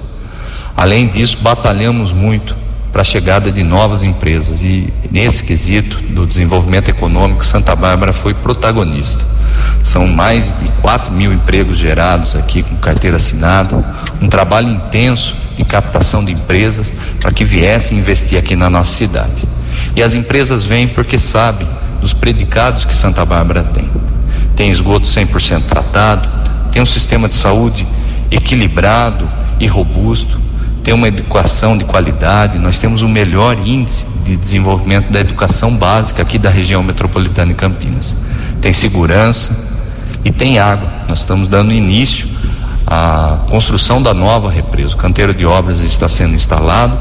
Além 0.76 1.08
disso, 1.08 1.38
batalhamos 1.40 2.12
muito 2.12 2.61
para 2.92 3.00
a 3.00 3.04
chegada 3.04 3.50
de 3.50 3.62
novas 3.62 4.04
empresas 4.04 4.62
e 4.62 4.92
nesse 5.10 5.42
quesito 5.42 5.96
do 6.10 6.26
desenvolvimento 6.26 6.90
econômico 6.90 7.42
Santa 7.42 7.74
Bárbara 7.74 8.12
foi 8.12 8.34
protagonista. 8.34 9.24
São 9.82 10.06
mais 10.06 10.54
de 10.60 10.68
4 10.82 11.10
mil 11.10 11.32
empregos 11.32 11.78
gerados 11.78 12.36
aqui 12.36 12.62
com 12.62 12.76
carteira 12.76 13.16
assinada, 13.16 13.82
um 14.20 14.28
trabalho 14.28 14.68
intenso 14.68 15.34
de 15.56 15.64
captação 15.64 16.22
de 16.22 16.32
empresas 16.32 16.92
para 17.18 17.32
que 17.32 17.44
viessem 17.44 17.98
investir 17.98 18.38
aqui 18.38 18.54
na 18.54 18.68
nossa 18.68 18.94
cidade. 18.94 19.42
E 19.96 20.02
as 20.02 20.12
empresas 20.12 20.64
vêm 20.64 20.86
porque 20.86 21.18
sabem 21.18 21.66
dos 22.00 22.12
predicados 22.12 22.84
que 22.84 22.94
Santa 22.94 23.24
Bárbara 23.24 23.62
tem. 23.62 23.88
Tem 24.54 24.70
esgoto 24.70 25.06
100% 25.06 25.62
tratado, 25.62 26.28
tem 26.70 26.82
um 26.82 26.86
sistema 26.86 27.26
de 27.28 27.36
saúde 27.36 27.86
equilibrado 28.30 29.28
e 29.58 29.66
robusto, 29.66 30.40
tem 30.82 30.92
uma 30.92 31.06
educação 31.06 31.78
de 31.78 31.84
qualidade, 31.84 32.58
nós 32.58 32.78
temos 32.78 33.02
o 33.02 33.08
melhor 33.08 33.56
índice 33.64 34.04
de 34.24 34.36
desenvolvimento 34.36 35.10
da 35.10 35.20
educação 35.20 35.74
básica 35.74 36.22
aqui 36.22 36.38
da 36.38 36.50
região 36.50 36.82
metropolitana 36.82 37.52
de 37.52 37.54
Campinas. 37.54 38.16
Tem 38.60 38.72
segurança 38.72 39.56
e 40.24 40.32
tem 40.32 40.58
água. 40.58 40.90
Nós 41.08 41.20
estamos 41.20 41.46
dando 41.46 41.72
início 41.72 42.28
à 42.86 43.38
construção 43.48 44.02
da 44.02 44.12
nova 44.12 44.50
represa. 44.50 44.94
O 44.94 44.96
canteiro 44.96 45.32
de 45.32 45.46
obras 45.46 45.80
está 45.82 46.08
sendo 46.08 46.34
instalado 46.34 46.98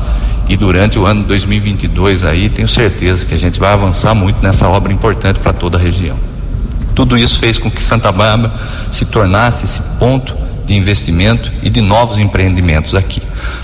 e 0.48 0.56
durante 0.56 1.00
o 1.00 1.06
ano 1.06 1.24
2022 1.24 2.24
aí 2.24 2.50
tenho 2.50 2.68
certeza 2.68 3.26
que 3.26 3.34
a 3.34 3.38
gente 3.38 3.60
vai 3.60 3.74
avançar 3.74 4.14
muito 4.14 4.42
nessa 4.44 4.68
obra 4.68 4.94
importante 4.94 5.40
para 5.40 5.54
toda 5.54 5.78
a 5.78 5.82
região. 5.82 6.18
Tudo 6.94 7.18
isso 7.18 7.40
fez 7.40 7.58
com 7.58 7.72
que 7.72 7.84
Santa 7.84 8.12
Bárbara 8.12 8.54
se 8.92 9.06
tornasse 9.06 9.66
esse 9.66 9.82
ponto 9.98 10.41
de 10.72 10.78
investimento 10.78 11.52
e 11.62 11.70
de 11.70 11.82
novos 11.82 12.18
empreendimentos 12.18 12.96
aqui. 12.96 13.22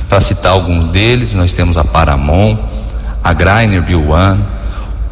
Para 0.09 0.19
citar 0.19 0.51
alguns 0.51 0.89
deles, 0.89 1.33
nós 1.33 1.53
temos 1.53 1.77
a 1.77 1.83
Paramon, 1.83 2.57
a 3.23 3.31
Greiner 3.31 3.83
One, 4.09 4.43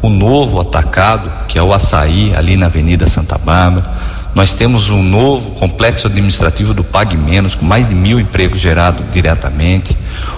o 0.02 0.10
novo 0.10 0.60
atacado, 0.60 1.32
que 1.48 1.58
é 1.58 1.62
o 1.62 1.72
Açaí, 1.72 2.34
ali 2.36 2.54
na 2.56 2.66
Avenida 2.66 3.06
Santa 3.06 3.38
Bárbara. 3.38 3.86
Nós 4.34 4.52
temos 4.52 4.90
um 4.90 5.02
novo 5.02 5.52
complexo 5.52 6.06
administrativo 6.06 6.74
do 6.74 6.84
Pague 6.84 7.16
Menos, 7.16 7.54
com 7.54 7.64
mais 7.64 7.88
de 7.88 7.94
mil 7.94 8.20
empregos 8.20 8.60
gerados 8.60 9.02
diretamente. 9.10 9.96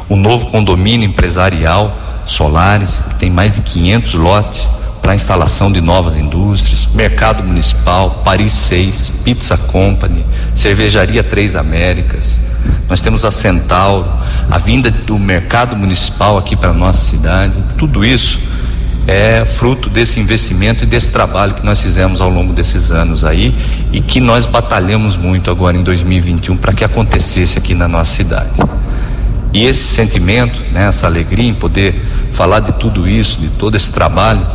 O 0.08 0.14
novo 0.14 0.46
condomínio 0.46 1.08
empresarial 1.08 1.98
Solares, 2.24 3.02
que 3.08 3.16
tem 3.16 3.30
mais 3.30 3.52
de 3.52 3.62
500 3.62 4.14
lotes 4.14 4.70
para 5.00 5.14
instalação 5.14 5.70
de 5.72 5.80
novas 5.80 6.16
indústrias, 6.16 6.86
Mercado 6.94 7.42
Municipal, 7.42 8.22
Paris 8.24 8.52
6, 8.52 9.12
Pizza 9.24 9.56
Company, 9.56 10.24
Cervejaria 10.54 11.22
Três 11.22 11.56
Américas. 11.56 12.40
Nós 12.88 13.00
temos 13.00 13.24
a 13.24 13.30
Centauro, 13.30 14.06
a 14.50 14.58
vinda 14.58 14.90
do 14.90 15.18
Mercado 15.18 15.76
Municipal 15.76 16.38
aqui 16.38 16.56
para 16.56 16.72
nossa 16.72 17.10
cidade. 17.10 17.62
Tudo 17.76 18.04
isso 18.04 18.40
é 19.06 19.44
fruto 19.46 19.88
desse 19.88 20.20
investimento 20.20 20.84
e 20.84 20.86
desse 20.86 21.10
trabalho 21.10 21.54
que 21.54 21.64
nós 21.64 21.82
fizemos 21.82 22.20
ao 22.20 22.28
longo 22.28 22.52
desses 22.52 22.90
anos 22.90 23.24
aí 23.24 23.54
e 23.90 24.02
que 24.02 24.20
nós 24.20 24.44
batalhamos 24.44 25.16
muito 25.16 25.50
agora 25.50 25.76
em 25.76 25.82
2021 25.82 26.56
para 26.58 26.74
que 26.74 26.84
acontecesse 26.84 27.56
aqui 27.56 27.74
na 27.74 27.88
nossa 27.88 28.14
cidade. 28.14 28.50
E 29.52 29.64
esse 29.64 29.82
sentimento, 29.82 30.60
né, 30.72 30.88
essa 30.88 31.06
alegria 31.06 31.48
em 31.48 31.54
poder 31.54 32.04
falar 32.32 32.60
de 32.60 32.72
tudo 32.74 33.08
isso, 33.08 33.38
de 33.38 33.48
todo 33.48 33.76
esse 33.76 33.90
trabalho, 33.90 34.46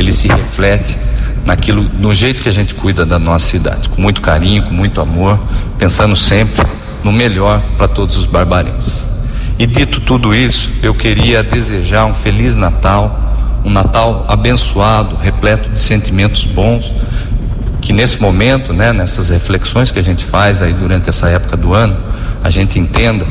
ele 0.00 0.12
se 0.12 0.28
reflete 0.28 0.98
naquilo, 1.44 1.82
no 1.98 2.12
jeito 2.12 2.42
que 2.42 2.48
a 2.48 2.52
gente 2.52 2.74
cuida 2.74 3.04
da 3.06 3.18
nossa 3.18 3.46
cidade, 3.46 3.88
com 3.88 4.00
muito 4.00 4.20
carinho, 4.20 4.62
com 4.64 4.74
muito 4.74 5.00
amor, 5.00 5.38
pensando 5.78 6.16
sempre 6.16 6.66
no 7.02 7.12
melhor 7.12 7.62
para 7.76 7.88
todos 7.88 8.16
os 8.16 8.26
barbarenses. 8.26 9.08
E 9.58 9.66
dito 9.66 10.00
tudo 10.00 10.34
isso, 10.34 10.70
eu 10.82 10.94
queria 10.94 11.42
desejar 11.42 12.06
um 12.06 12.14
feliz 12.14 12.56
Natal, 12.56 13.60
um 13.64 13.70
Natal 13.70 14.24
abençoado, 14.28 15.16
repleto 15.16 15.68
de 15.70 15.80
sentimentos 15.80 16.46
bons, 16.46 16.92
que 17.80 17.92
nesse 17.92 18.20
momento, 18.20 18.72
né, 18.72 18.92
nessas 18.92 19.28
reflexões 19.28 19.90
que 19.90 19.98
a 19.98 20.02
gente 20.02 20.24
faz 20.24 20.62
aí 20.62 20.72
durante 20.72 21.08
essa 21.08 21.28
época 21.28 21.56
do 21.56 21.74
ano, 21.74 21.96
a 22.42 22.50
gente 22.50 22.78
entenda 22.78 23.26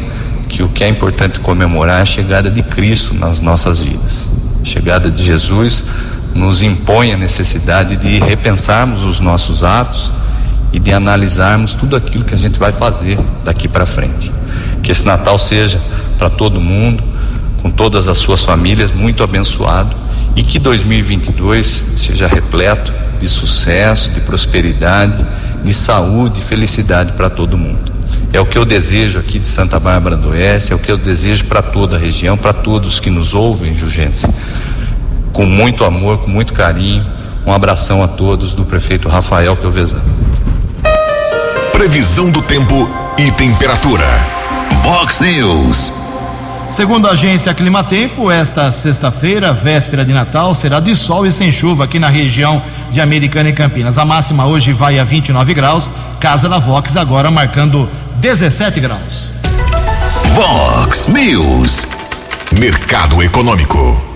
que 0.47 0.63
o 0.63 0.69
que 0.69 0.83
é 0.83 0.87
importante 0.87 1.39
comemorar 1.39 1.99
é 1.99 2.01
a 2.01 2.05
chegada 2.05 2.49
de 2.49 2.61
Cristo 2.63 3.13
nas 3.13 3.39
nossas 3.39 3.81
vidas. 3.81 4.27
A 4.61 4.65
chegada 4.65 5.09
de 5.09 5.23
Jesus 5.23 5.85
nos 6.33 6.61
impõe 6.61 7.13
a 7.13 7.17
necessidade 7.17 7.95
de 7.95 8.19
repensarmos 8.19 9.03
os 9.03 9.19
nossos 9.19 9.63
atos 9.63 10.11
e 10.71 10.79
de 10.79 10.93
analisarmos 10.93 11.73
tudo 11.73 11.95
aquilo 11.95 12.23
que 12.23 12.33
a 12.33 12.37
gente 12.37 12.59
vai 12.59 12.71
fazer 12.71 13.17
daqui 13.43 13.67
para 13.67 13.85
frente. 13.85 14.31
Que 14.83 14.91
esse 14.91 15.05
Natal 15.05 15.37
seja 15.39 15.79
para 16.17 16.29
todo 16.29 16.61
mundo, 16.61 17.03
com 17.61 17.71
todas 17.71 18.07
as 18.07 18.17
suas 18.17 18.43
famílias, 18.43 18.91
muito 18.91 19.23
abençoado 19.23 19.95
e 20.35 20.43
que 20.43 20.59
2022 20.59 21.85
seja 21.97 22.27
repleto 22.27 22.93
de 23.19 23.27
sucesso, 23.27 24.09
de 24.11 24.21
prosperidade, 24.21 25.25
de 25.63 25.73
saúde 25.73 26.39
e 26.39 26.43
felicidade 26.43 27.13
para 27.13 27.29
todo 27.29 27.57
mundo. 27.57 27.91
É 28.31 28.39
o 28.39 28.45
que 28.45 28.57
eu 28.57 28.63
desejo 28.63 29.17
aqui 29.17 29.39
de 29.39 29.47
Santa 29.47 29.79
Bárbara 29.79 30.15
do 30.15 30.29
Oeste, 30.29 30.71
é 30.71 30.75
o 30.75 30.79
que 30.79 30.91
eu 30.91 30.97
desejo 30.97 31.45
para 31.45 31.61
toda 31.61 31.95
a 31.95 31.99
região, 31.99 32.37
para 32.37 32.53
todos 32.53 32.99
que 32.99 33.09
nos 33.09 33.33
ouvem, 33.33 33.73
Jugência 33.73 34.29
com 35.33 35.45
muito 35.45 35.83
amor, 35.83 36.19
com 36.19 36.29
muito 36.29 36.53
carinho. 36.53 37.05
Um 37.45 37.51
abração 37.51 38.03
a 38.03 38.07
todos 38.07 38.53
do 38.53 38.65
prefeito 38.65 39.07
Rafael 39.07 39.55
Pelvezan. 39.55 40.01
Previsão 41.71 42.29
do 42.29 42.41
tempo 42.41 42.89
e 43.17 43.31
temperatura. 43.31 44.05
Vox 44.83 45.19
News. 45.21 45.93
Segundo 46.69 47.07
a 47.07 47.11
agência 47.11 47.53
Climatempo, 47.53 48.29
esta 48.29 48.71
sexta-feira, 48.71 49.51
véspera 49.51 50.05
de 50.05 50.13
Natal, 50.13 50.53
será 50.53 50.79
de 50.79 50.95
sol 50.95 51.25
e 51.25 51.31
sem 51.31 51.51
chuva 51.51 51.85
aqui 51.85 51.97
na 51.97 52.09
região 52.09 52.61
de 52.91 53.01
Americana 53.01 53.49
e 53.49 53.53
Campinas. 53.53 53.97
A 53.97 54.05
máxima 54.05 54.45
hoje 54.45 54.71
vai 54.71 54.99
a 54.99 55.03
29 55.03 55.53
graus, 55.53 55.91
casa 56.19 56.47
da 56.47 56.59
Vox 56.59 56.95
agora 56.95 57.31
marcando 57.31 57.89
17 58.17 58.79
graus. 58.79 59.31
Vox 60.35 61.07
News. 61.07 61.87
Mercado 62.59 63.21
Econômico. 63.23 64.08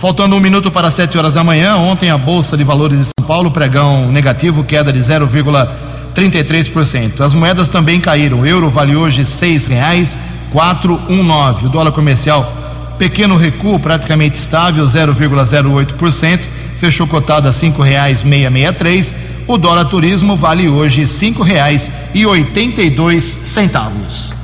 Faltando 0.00 0.34
um 0.34 0.40
minuto 0.40 0.70
para 0.70 0.90
7 0.90 1.18
horas 1.18 1.34
da 1.34 1.44
manhã, 1.44 1.76
ontem 1.76 2.08
a 2.08 2.16
Bolsa 2.16 2.56
de 2.56 2.64
Valores 2.64 2.98
de 2.98 3.04
São 3.04 3.26
Paulo, 3.26 3.50
pregão 3.50 4.10
negativo, 4.10 4.64
queda 4.64 4.90
de 4.90 4.98
0,33%. 4.98 7.20
As 7.20 7.34
moedas 7.34 7.68
também 7.68 8.00
caíram. 8.00 8.40
O 8.40 8.46
euro 8.46 8.70
vale 8.70 8.96
hoje 8.96 9.26
seis 9.26 9.66
reais 9.66 10.18
419. 10.52 11.66
O 11.66 11.68
dólar 11.68 11.92
comercial, 11.92 12.50
pequeno 12.98 13.36
recuo, 13.36 13.78
praticamente 13.78 14.38
estável, 14.38 14.86
0,08%, 14.86 16.46
fechou 16.78 17.06
cotado 17.06 17.46
a 17.46 17.52
cinco 17.52 17.82
reais 17.82 18.22
seiscentos 18.22 18.78
três. 18.78 19.14
O 19.46 19.58
dólar 19.58 19.84
turismo 19.84 20.34
vale 20.34 20.66
hoje 20.66 21.06
cinco 21.06 21.42
reais 21.42 21.92
e 22.14 22.24
oitenta 22.24 22.80
e 22.80 22.88
dois 22.88 23.24
centavos. 23.24 24.34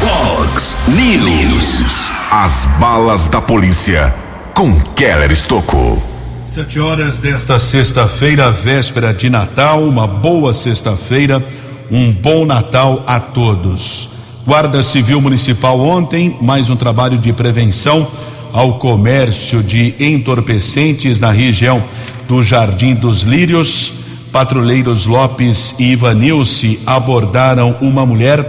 Fox 0.00 0.76
News. 0.88 2.23
As 2.36 2.66
balas 2.80 3.28
da 3.28 3.40
polícia 3.40 4.12
com 4.56 4.74
Keller 4.96 5.30
Estocou. 5.30 6.02
Sete 6.44 6.80
horas 6.80 7.20
desta 7.20 7.60
sexta-feira, 7.60 8.50
véspera 8.50 9.14
de 9.14 9.30
Natal, 9.30 9.84
uma 9.84 10.04
boa 10.08 10.52
sexta-feira 10.52 11.40
um 11.88 12.10
bom 12.10 12.44
Natal 12.44 13.04
a 13.06 13.20
todos. 13.20 14.10
Guarda 14.44 14.82
Civil 14.82 15.20
Municipal 15.20 15.78
ontem, 15.78 16.36
mais 16.40 16.68
um 16.68 16.74
trabalho 16.74 17.18
de 17.18 17.32
prevenção 17.32 18.04
ao 18.52 18.80
comércio 18.80 19.62
de 19.62 19.94
entorpecentes 20.00 21.20
na 21.20 21.30
região 21.30 21.80
do 22.26 22.42
Jardim 22.42 22.96
dos 22.96 23.22
Lírios. 23.22 23.92
Patrulheiros 24.32 25.06
Lopes 25.06 25.76
e 25.78 25.92
Ivanilce 25.92 26.80
abordaram 26.84 27.76
uma 27.80 28.04
mulher 28.04 28.44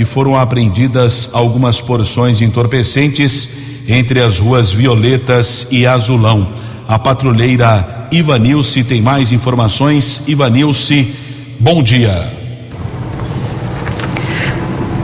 e 0.00 0.04
foram 0.06 0.34
apreendidas 0.34 1.28
algumas 1.34 1.78
porções 1.78 2.40
entorpecentes 2.40 3.50
entre 3.86 4.22
as 4.22 4.38
ruas 4.38 4.72
Violetas 4.72 5.66
e 5.70 5.86
Azulão. 5.86 6.48
A 6.88 6.98
patrulheira 6.98 8.08
Ivanilce 8.10 8.82
tem 8.82 9.02
mais 9.02 9.30
informações. 9.30 10.22
Ivanilce, 10.26 11.14
bom 11.58 11.82
dia. 11.82 12.32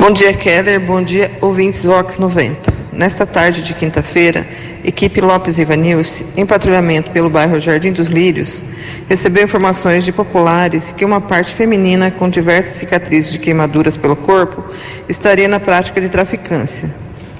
Bom 0.01 0.11
dia, 0.11 0.33
Keller. 0.33 0.81
Bom 0.81 1.03
dia, 1.03 1.31
ouvintes 1.43 1.85
Vox 1.85 2.17
90. 2.17 2.73
Nesta 2.91 3.27
tarde 3.27 3.63
de 3.63 3.75
quinta-feira, 3.75 4.49
equipe 4.87 5.21
Lopes 5.21 5.59
Ivanilce, 5.59 6.41
em 6.41 6.47
patrulhamento 6.47 7.11
pelo 7.11 7.29
bairro 7.29 7.61
Jardim 7.61 7.91
dos 7.91 8.07
Lírios, 8.07 8.63
recebeu 9.09 9.43
informações 9.43 10.05
de 10.05 10.13
populares 10.13 10.93
que 10.97 11.05
uma 11.05 11.21
parte 11.21 11.53
feminina 11.53 12.11
com 12.11 12.31
diversas 12.31 12.75
cicatrizes 12.75 13.33
de 13.33 13.39
queimaduras 13.41 13.97
pelo 13.97 14.15
corpo 14.15 14.63
estaria 15.09 15.49
na 15.49 15.59
prática 15.59 16.01
de 16.01 16.09
traficância. 16.09 16.89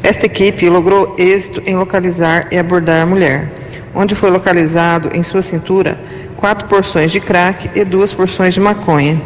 Esta 0.03 0.27
equipe 0.27 0.69
logrou 0.69 1.15
êxito 1.17 1.63
em 1.65 1.77
localizar 1.77 2.49
e 2.51 2.59
abordar 2.59 3.03
a 3.03 3.07
mulher, 3.07 3.49
onde 3.95 4.17
foi 4.17 4.31
localizado 4.31 5.11
em 5.15 5.23
sua 5.23 5.41
cintura 5.41 5.97
quatro 6.37 6.69
porções 6.69 7.13
de 7.13 7.21
crack 7.21 7.71
e 7.75 7.85
duas 7.85 8.13
porções 8.13 8.53
de 8.53 8.61
maconha 8.61 9.23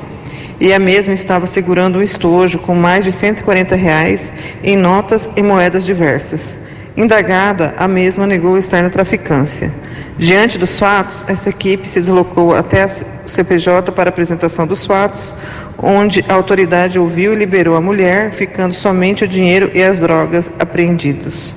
e 0.60 0.74
a 0.74 0.78
mesma 0.78 1.14
estava 1.14 1.46
segurando 1.46 1.98
um 1.98 2.02
estojo 2.02 2.58
com 2.58 2.74
mais 2.74 3.02
de 3.02 3.10
140 3.10 3.74
reais 3.74 4.32
em 4.62 4.76
notas 4.76 5.28
e 5.34 5.42
moedas 5.42 5.86
diversas. 5.86 6.69
Indagada, 7.00 7.74
a 7.78 7.88
mesma 7.88 8.26
negou 8.26 8.58
estar 8.58 8.82
na 8.82 8.90
traficância. 8.90 9.72
Diante 10.18 10.58
dos 10.58 10.78
fatos, 10.78 11.24
essa 11.26 11.48
equipe 11.48 11.88
se 11.88 11.98
deslocou 11.98 12.54
até 12.54 12.84
o 12.84 13.28
CPJ 13.28 13.90
para 13.92 14.10
apresentação 14.10 14.66
dos 14.66 14.84
fatos, 14.84 15.34
onde 15.78 16.22
a 16.28 16.34
autoridade 16.34 16.98
ouviu 16.98 17.32
e 17.32 17.36
liberou 17.36 17.74
a 17.74 17.80
mulher, 17.80 18.32
ficando 18.32 18.74
somente 18.74 19.24
o 19.24 19.28
dinheiro 19.28 19.70
e 19.72 19.82
as 19.82 20.00
drogas 20.00 20.50
apreendidos. 20.58 21.54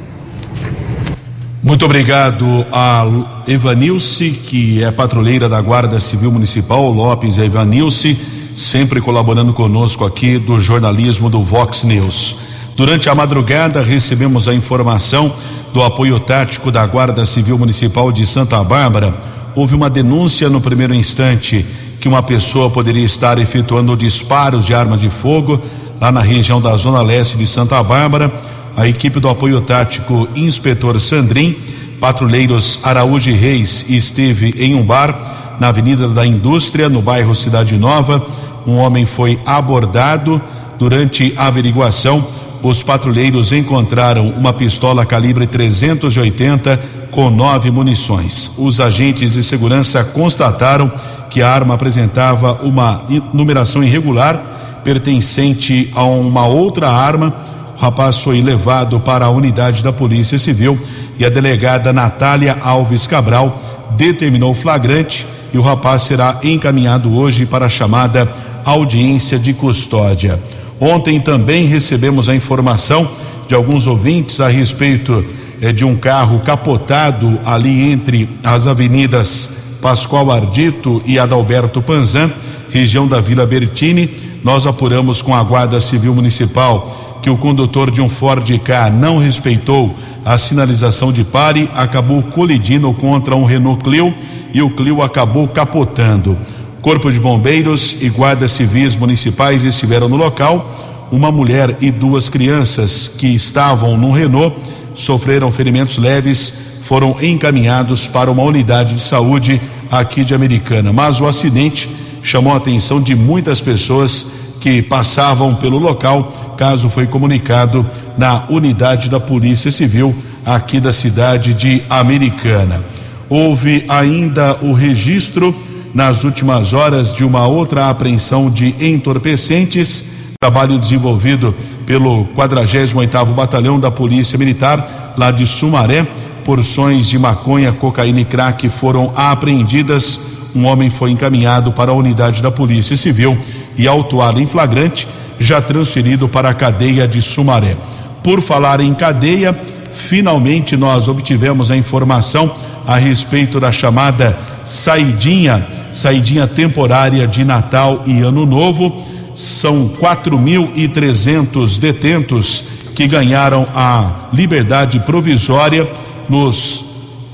Muito 1.61 1.83
obrigado 1.83 2.65
a 2.71 3.43
Evanilce, 3.45 4.31
que 4.31 4.81
é 4.81 4.91
patrulheira 4.91 5.49
da 5.49 5.59
Guarda 5.59 5.99
Civil 5.99 6.31
Municipal, 6.31 6.89
Lopes 6.89 7.37
Evanilce 7.37 8.17
sempre 8.55 9.01
colaborando 9.01 9.51
conosco 9.53 10.05
aqui 10.05 10.37
do 10.37 10.59
jornalismo 10.59 11.29
do 11.29 11.43
Vox 11.43 11.83
News. 11.83 12.52
Durante 12.75 13.09
a 13.09 13.15
madrugada, 13.15 13.81
recebemos 13.81 14.47
a 14.47 14.53
informação 14.53 15.31
do 15.73 15.81
apoio 15.83 16.19
tático 16.19 16.71
da 16.71 16.85
Guarda 16.85 17.25
Civil 17.25 17.57
Municipal 17.57 18.11
de 18.11 18.25
Santa 18.25 18.63
Bárbara. 18.63 19.13
Houve 19.55 19.75
uma 19.75 19.89
denúncia 19.89 20.49
no 20.49 20.59
primeiro 20.59 20.93
instante 20.93 21.65
que 21.99 22.07
uma 22.07 22.23
pessoa 22.23 22.69
poderia 22.69 23.05
estar 23.05 23.37
efetuando 23.37 23.95
disparos 23.95 24.65
de 24.65 24.73
arma 24.73 24.97
de 24.97 25.09
fogo 25.09 25.61
lá 26.01 26.11
na 26.11 26.21
região 26.21 26.59
da 26.61 26.75
Zona 26.75 27.01
Leste 27.01 27.37
de 27.37 27.47
Santa 27.47 27.81
Bárbara. 27.83 28.31
A 28.75 28.87
equipe 28.87 29.19
do 29.19 29.29
apoio 29.29 29.61
tático 29.61 30.27
Inspetor 30.35 30.99
Sandrin, 30.99 31.55
patrulheiros 31.99 32.79
Araújo 32.83 33.29
e 33.29 33.33
Reis 33.33 33.85
esteve 33.87 34.55
em 34.57 34.75
um 34.75 34.83
bar 34.83 35.55
na 35.59 35.69
Avenida 35.69 36.07
da 36.07 36.25
Indústria, 36.25 36.89
no 36.89 37.01
bairro 37.01 37.35
Cidade 37.35 37.77
Nova 37.77 38.25
um 38.65 38.77
homem 38.77 39.05
foi 39.05 39.39
abordado. 39.45 40.41
Durante 40.79 41.33
a 41.37 41.47
averiguação, 41.47 42.25
os 42.63 42.81
patrulheiros 42.81 43.51
encontraram 43.51 44.29
uma 44.29 44.53
pistola 44.53 45.05
calibre 45.05 45.45
380 45.45 46.79
com 47.11 47.29
nove 47.29 47.69
munições. 47.69 48.53
Os 48.57 48.79
agentes 48.79 49.33
de 49.33 49.43
segurança 49.43 50.01
constataram 50.03 50.89
que 51.29 51.41
a 51.41 51.49
arma 51.49 51.73
apresentava 51.73 52.53
uma 52.63 53.03
numeração 53.33 53.83
irregular 53.83 54.41
pertencente 54.81 55.91
a 55.93 56.03
uma 56.05 56.45
outra 56.47 56.89
arma. 56.89 57.33
O 57.75 57.81
rapaz 57.81 58.19
foi 58.21 58.41
levado 58.41 58.97
para 58.99 59.25
a 59.25 59.29
unidade 59.29 59.83
da 59.83 59.91
Polícia 59.91 60.39
Civil 60.39 60.79
e 61.19 61.25
a 61.25 61.29
delegada 61.29 61.91
Natália 61.91 62.57
Alves 62.61 63.05
Cabral 63.05 63.59
determinou 63.97 64.51
o 64.51 64.55
flagrante 64.55 65.27
e 65.53 65.57
o 65.57 65.61
rapaz 65.61 66.03
será 66.03 66.39
encaminhado 66.43 67.13
hoje 67.13 67.45
para 67.45 67.65
a 67.65 67.69
chamada 67.69 68.27
audiência 68.63 69.37
de 69.37 69.53
custódia. 69.53 70.39
Ontem 70.79 71.19
também 71.19 71.65
recebemos 71.65 72.27
a 72.27 72.35
informação 72.35 73.07
de 73.47 73.55
alguns 73.55 73.87
ouvintes 73.87 74.39
a 74.39 74.47
respeito 74.47 75.23
eh, 75.61 75.71
de 75.71 75.85
um 75.85 75.95
carro 75.95 76.39
capotado 76.39 77.39
ali 77.45 77.91
entre 77.91 78.29
as 78.43 78.67
avenidas 78.67 79.49
Pascoal 79.81 80.31
Ardito 80.31 81.01
e 81.05 81.19
Adalberto 81.19 81.81
Panzan, 81.81 82.31
região 82.71 83.07
da 83.07 83.19
Vila 83.19 83.45
Bertini. 83.45 84.09
Nós 84.43 84.65
apuramos 84.65 85.21
com 85.21 85.35
a 85.35 85.43
Guarda 85.43 85.79
Civil 85.81 86.15
Municipal 86.15 87.19
que 87.21 87.29
o 87.29 87.37
condutor 87.37 87.89
de 87.89 88.01
um 88.01 88.09
Ford 88.09 88.45
K 88.59 88.89
não 88.89 89.17
respeitou 89.17 89.95
a 90.25 90.37
sinalização 90.37 91.11
de 91.11 91.23
pare, 91.23 91.69
acabou 91.73 92.21
colidindo 92.23 92.91
contra 92.93 93.35
um 93.35 93.45
Renault 93.45 93.83
Clio 93.83 94.13
e 94.53 94.61
o 94.61 94.69
Clio 94.69 95.01
acabou 95.01 95.47
capotando. 95.47 96.37
Corpo 96.83 97.09
de 97.09 97.17
Bombeiros 97.17 97.95
e 98.01 98.09
guardas 98.09 98.51
civis 98.51 98.93
municipais 98.93 99.63
estiveram 99.63 100.09
no 100.09 100.17
local. 100.17 101.07
Uma 101.09 101.31
mulher 101.31 101.77
e 101.79 101.89
duas 101.89 102.27
crianças 102.27 103.07
que 103.07 103.27
estavam 103.27 103.95
no 103.95 104.11
Renault 104.11 104.53
sofreram 104.93 105.49
ferimentos 105.49 105.97
leves, 105.97 106.81
foram 106.83 107.15
encaminhados 107.21 108.05
para 108.05 108.29
uma 108.29 108.43
unidade 108.43 108.95
de 108.95 108.99
saúde 108.99 109.61
aqui 109.89 110.25
de 110.25 110.35
Americana. 110.35 110.91
Mas 110.91 111.21
o 111.21 111.25
acidente 111.25 111.89
chamou 112.21 112.51
a 112.51 112.57
atenção 112.57 113.01
de 113.01 113.15
muitas 113.15 113.61
pessoas 113.61 114.25
que 114.59 114.81
passavam 114.81 115.55
pelo 115.55 115.79
local. 115.79 116.33
Caso 116.57 116.89
foi 116.89 117.07
comunicado 117.07 117.89
na 118.17 118.43
unidade 118.49 119.09
da 119.09 119.21
Polícia 119.21 119.71
Civil 119.71 120.13
aqui 120.45 120.81
da 120.81 120.91
cidade 120.91 121.53
de 121.53 121.81
Americana. 121.89 122.83
Houve 123.29 123.85
ainda 123.87 124.57
o 124.61 124.73
registro 124.73 125.55
nas 125.93 126.23
últimas 126.23 126.73
horas 126.73 127.13
de 127.13 127.23
uma 127.23 127.45
outra 127.45 127.89
apreensão 127.89 128.49
de 128.49 128.75
entorpecentes, 128.79 130.05
trabalho 130.39 130.79
desenvolvido 130.79 131.53
pelo 131.85 132.25
48º 132.35 133.33
Batalhão 133.33 133.79
da 133.79 133.91
Polícia 133.91 134.37
Militar 134.37 135.13
lá 135.17 135.31
de 135.31 135.45
Sumaré. 135.45 136.05
Porções 136.43 137.07
de 137.07 137.17
maconha, 137.17 137.71
cocaína 137.71 138.21
e 138.21 138.25
crack 138.25 138.67
foram 138.69 139.13
apreendidas. 139.15 140.19
Um 140.55 140.65
homem 140.65 140.89
foi 140.89 141.11
encaminhado 141.11 141.71
para 141.71 141.91
a 141.91 141.95
unidade 141.95 142.41
da 142.41 142.51
Polícia 142.51 142.97
Civil 142.97 143.37
e 143.77 143.87
autuado 143.87 144.39
em 144.39 144.45
flagrante, 144.45 145.07
já 145.39 145.61
transferido 145.61 146.27
para 146.27 146.49
a 146.49 146.53
cadeia 146.53 147.07
de 147.07 147.21
Sumaré. 147.21 147.77
Por 148.21 148.41
falar 148.41 148.81
em 148.81 148.93
cadeia, 148.93 149.57
Finalmente 149.93 150.75
nós 150.75 151.07
obtivemos 151.07 151.69
a 151.69 151.77
informação 151.77 152.51
a 152.85 152.97
respeito 152.97 153.59
da 153.59 153.71
chamada 153.71 154.37
saidinha, 154.63 155.65
saidinha 155.93 156.47
temporária 156.47 157.27
de 157.27 157.45
Natal 157.45 158.03
e 158.05 158.21
Ano 158.21 158.45
Novo. 158.45 159.07
São 159.35 159.89
4.300 159.99 161.79
detentos 161.79 162.65
que 162.95 163.07
ganharam 163.07 163.67
a 163.73 164.29
liberdade 164.33 164.99
provisória 164.99 165.87
nos 166.29 166.85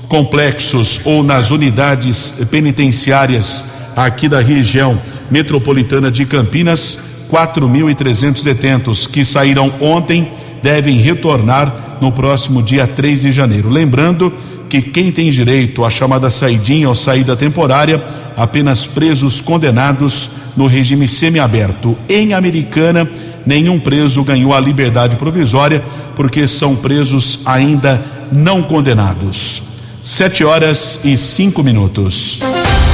complexos 0.08 1.00
ou 1.04 1.22
nas 1.22 1.50
unidades 1.50 2.34
penitenciárias 2.50 3.64
aqui 3.94 4.28
da 4.28 4.40
região 4.40 5.00
metropolitana 5.30 6.10
de 6.10 6.24
Campinas. 6.24 6.98
4.300 7.30 8.42
detentos 8.42 9.06
que 9.06 9.24
saíram 9.24 9.72
ontem 9.80 10.28
devem 10.62 10.96
retornar 10.96 11.98
no 12.00 12.10
próximo 12.10 12.62
dia 12.62 12.86
3 12.86 13.22
de 13.22 13.30
janeiro. 13.30 13.68
Lembrando 13.68 14.32
que 14.68 14.80
quem 14.80 15.10
tem 15.10 15.30
direito 15.30 15.84
à 15.84 15.90
chamada 15.90 16.30
saidinha 16.30 16.88
ou 16.88 16.94
saída 16.94 17.36
temporária, 17.36 18.02
apenas 18.36 18.86
presos 18.86 19.40
condenados 19.40 20.30
no 20.56 20.66
regime 20.66 21.06
semiaberto. 21.06 21.96
Em 22.08 22.34
Americana, 22.34 23.08
nenhum 23.44 23.78
preso 23.78 24.22
ganhou 24.24 24.54
a 24.54 24.60
liberdade 24.60 25.16
provisória, 25.16 25.82
porque 26.14 26.46
são 26.46 26.76
presos 26.76 27.40
ainda 27.44 28.02
não 28.32 28.62
condenados. 28.62 29.62
Sete 30.02 30.44
horas 30.44 31.00
e 31.04 31.16
cinco 31.16 31.62
minutos. 31.62 32.40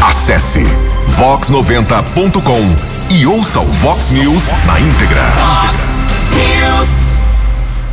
Acesse 0.03 0.65
vox90.com 1.19 3.15
e 3.15 3.27
ouça 3.27 3.61
o 3.61 3.65
Vox 3.65 4.11
News 4.11 4.49
na 4.67 4.81
íntegra. 4.81 5.23
News. 6.33 7.17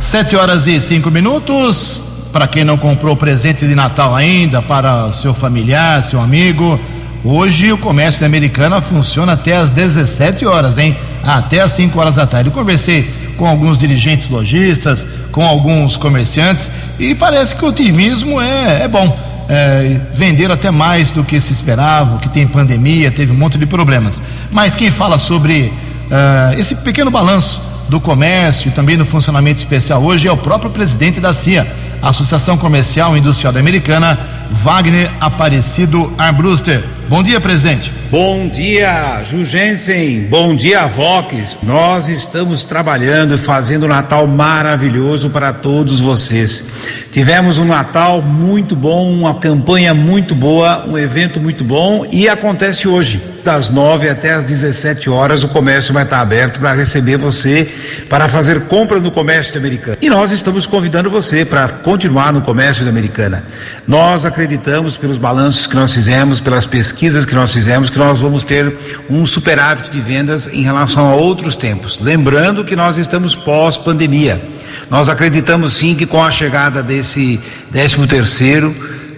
Sete 0.00 0.36
horas 0.36 0.66
e 0.66 0.80
cinco 0.80 1.10
minutos. 1.10 2.02
Para 2.32 2.48
quem 2.48 2.64
não 2.64 2.76
comprou 2.76 3.16
presente 3.16 3.66
de 3.66 3.76
Natal 3.76 4.14
ainda, 4.14 4.60
para 4.60 5.12
seu 5.12 5.32
familiar, 5.32 6.02
seu 6.02 6.20
amigo, 6.20 6.78
hoje 7.24 7.72
o 7.72 7.78
comércio 7.78 8.20
da 8.20 8.26
Americana 8.26 8.80
funciona 8.80 9.32
até 9.32 9.56
às 9.56 9.70
17 9.70 10.46
horas, 10.46 10.78
hein? 10.78 10.96
Até 11.22 11.60
às 11.60 11.72
5 11.72 11.98
horas 11.98 12.16
da 12.16 12.26
tarde. 12.26 12.50
Eu 12.50 12.52
conversei 12.52 13.10
com 13.36 13.46
alguns 13.46 13.78
dirigentes 13.78 14.28
lojistas, 14.28 15.06
com 15.32 15.44
alguns 15.44 15.96
comerciantes 15.96 16.70
e 16.98 17.14
parece 17.14 17.54
que 17.54 17.64
o 17.64 17.68
otimismo 17.68 18.40
é, 18.40 18.82
é 18.82 18.88
bom. 18.88 19.34
É, 19.46 20.00
venderam 20.14 20.54
até 20.54 20.70
mais 20.70 21.10
do 21.10 21.22
que 21.22 21.38
se 21.38 21.52
esperava, 21.52 22.18
que 22.18 22.30
tem 22.30 22.46
pandemia, 22.46 23.10
teve 23.10 23.32
um 23.32 23.36
monte 23.36 23.58
de 23.58 23.66
problemas. 23.66 24.22
Mas 24.50 24.74
quem 24.74 24.90
fala 24.90 25.18
sobre 25.18 25.70
uh, 26.10 26.58
esse 26.58 26.76
pequeno 26.76 27.10
balanço 27.10 27.62
do 27.88 28.00
comércio 28.00 28.68
e 28.68 28.70
também 28.70 28.96
no 28.96 29.04
funcionamento 29.04 29.58
especial 29.58 30.02
hoje 30.02 30.26
é 30.26 30.32
o 30.32 30.36
próprio 30.36 30.70
presidente 30.70 31.20
da 31.20 31.32
CIA, 31.32 31.66
Associação 32.00 32.56
Comercial 32.56 33.14
e 33.14 33.20
Industrial 33.20 33.52
da 33.52 33.60
Americana, 33.60 34.18
Wagner 34.50 35.12
Aparecido 35.20 36.10
Arbruster. 36.16 36.82
Bom 37.08 37.22
dia, 37.22 37.38
presidente. 37.38 37.92
Bom 38.14 38.46
dia, 38.46 39.24
Jugensen. 39.28 40.28
Bom 40.30 40.54
dia, 40.54 40.86
Vox. 40.86 41.56
Nós 41.64 42.06
estamos 42.06 42.62
trabalhando 42.62 43.34
e 43.34 43.38
fazendo 43.38 43.86
um 43.86 43.88
Natal 43.88 44.24
maravilhoso 44.24 45.28
para 45.28 45.52
todos 45.52 46.00
vocês. 46.00 46.64
Tivemos 47.10 47.58
um 47.58 47.64
Natal 47.64 48.22
muito 48.22 48.76
bom, 48.76 49.12
uma 49.12 49.34
campanha 49.40 49.92
muito 49.92 50.32
boa, 50.32 50.86
um 50.86 50.96
evento 50.96 51.40
muito 51.40 51.64
bom 51.64 52.06
e 52.12 52.28
acontece 52.28 52.86
hoje. 52.86 53.20
Das 53.44 53.68
9 53.68 54.08
até 54.08 54.32
as 54.32 54.44
17 54.44 55.10
horas, 55.10 55.44
o 55.44 55.48
comércio 55.48 55.92
vai 55.92 56.04
estar 56.04 56.20
aberto 56.20 56.60
para 56.60 56.72
receber 56.72 57.18
você 57.18 57.68
para 58.08 58.28
fazer 58.28 58.62
compra 58.62 58.98
no 59.00 59.10
comércio 59.10 59.56
americano. 59.56 59.96
E 60.00 60.08
nós 60.08 60.30
estamos 60.30 60.66
convidando 60.66 61.10
você 61.10 61.44
para 61.44 61.68
continuar 61.68 62.32
no 62.32 62.40
comércio 62.42 62.88
Americana. 62.88 63.44
Nós 63.86 64.24
acreditamos, 64.24 64.96
pelos 64.96 65.18
balanços 65.18 65.66
que 65.66 65.74
nós 65.74 65.92
fizemos, 65.92 66.40
pelas 66.40 66.66
pesquisas 66.66 67.24
que 67.24 67.34
nós 67.34 67.52
fizemos, 67.52 67.90
que 67.90 67.98
nós 67.98 68.03
vamos 68.12 68.44
ter 68.44 68.72
um 69.08 69.24
superávit 69.24 69.90
de 69.90 70.00
vendas 70.00 70.46
em 70.46 70.62
relação 70.62 71.08
a 71.08 71.14
outros 71.14 71.56
tempos. 71.56 71.98
Lembrando 72.00 72.64
que 72.64 72.76
nós 72.76 72.98
estamos 72.98 73.34
pós-pandemia. 73.34 74.42
Nós 74.90 75.08
acreditamos 75.08 75.74
sim 75.74 75.94
que 75.94 76.06
com 76.06 76.22
a 76.22 76.30
chegada 76.30 76.82
desse 76.82 77.40
13 77.72 78.06
terceiro 78.06 78.74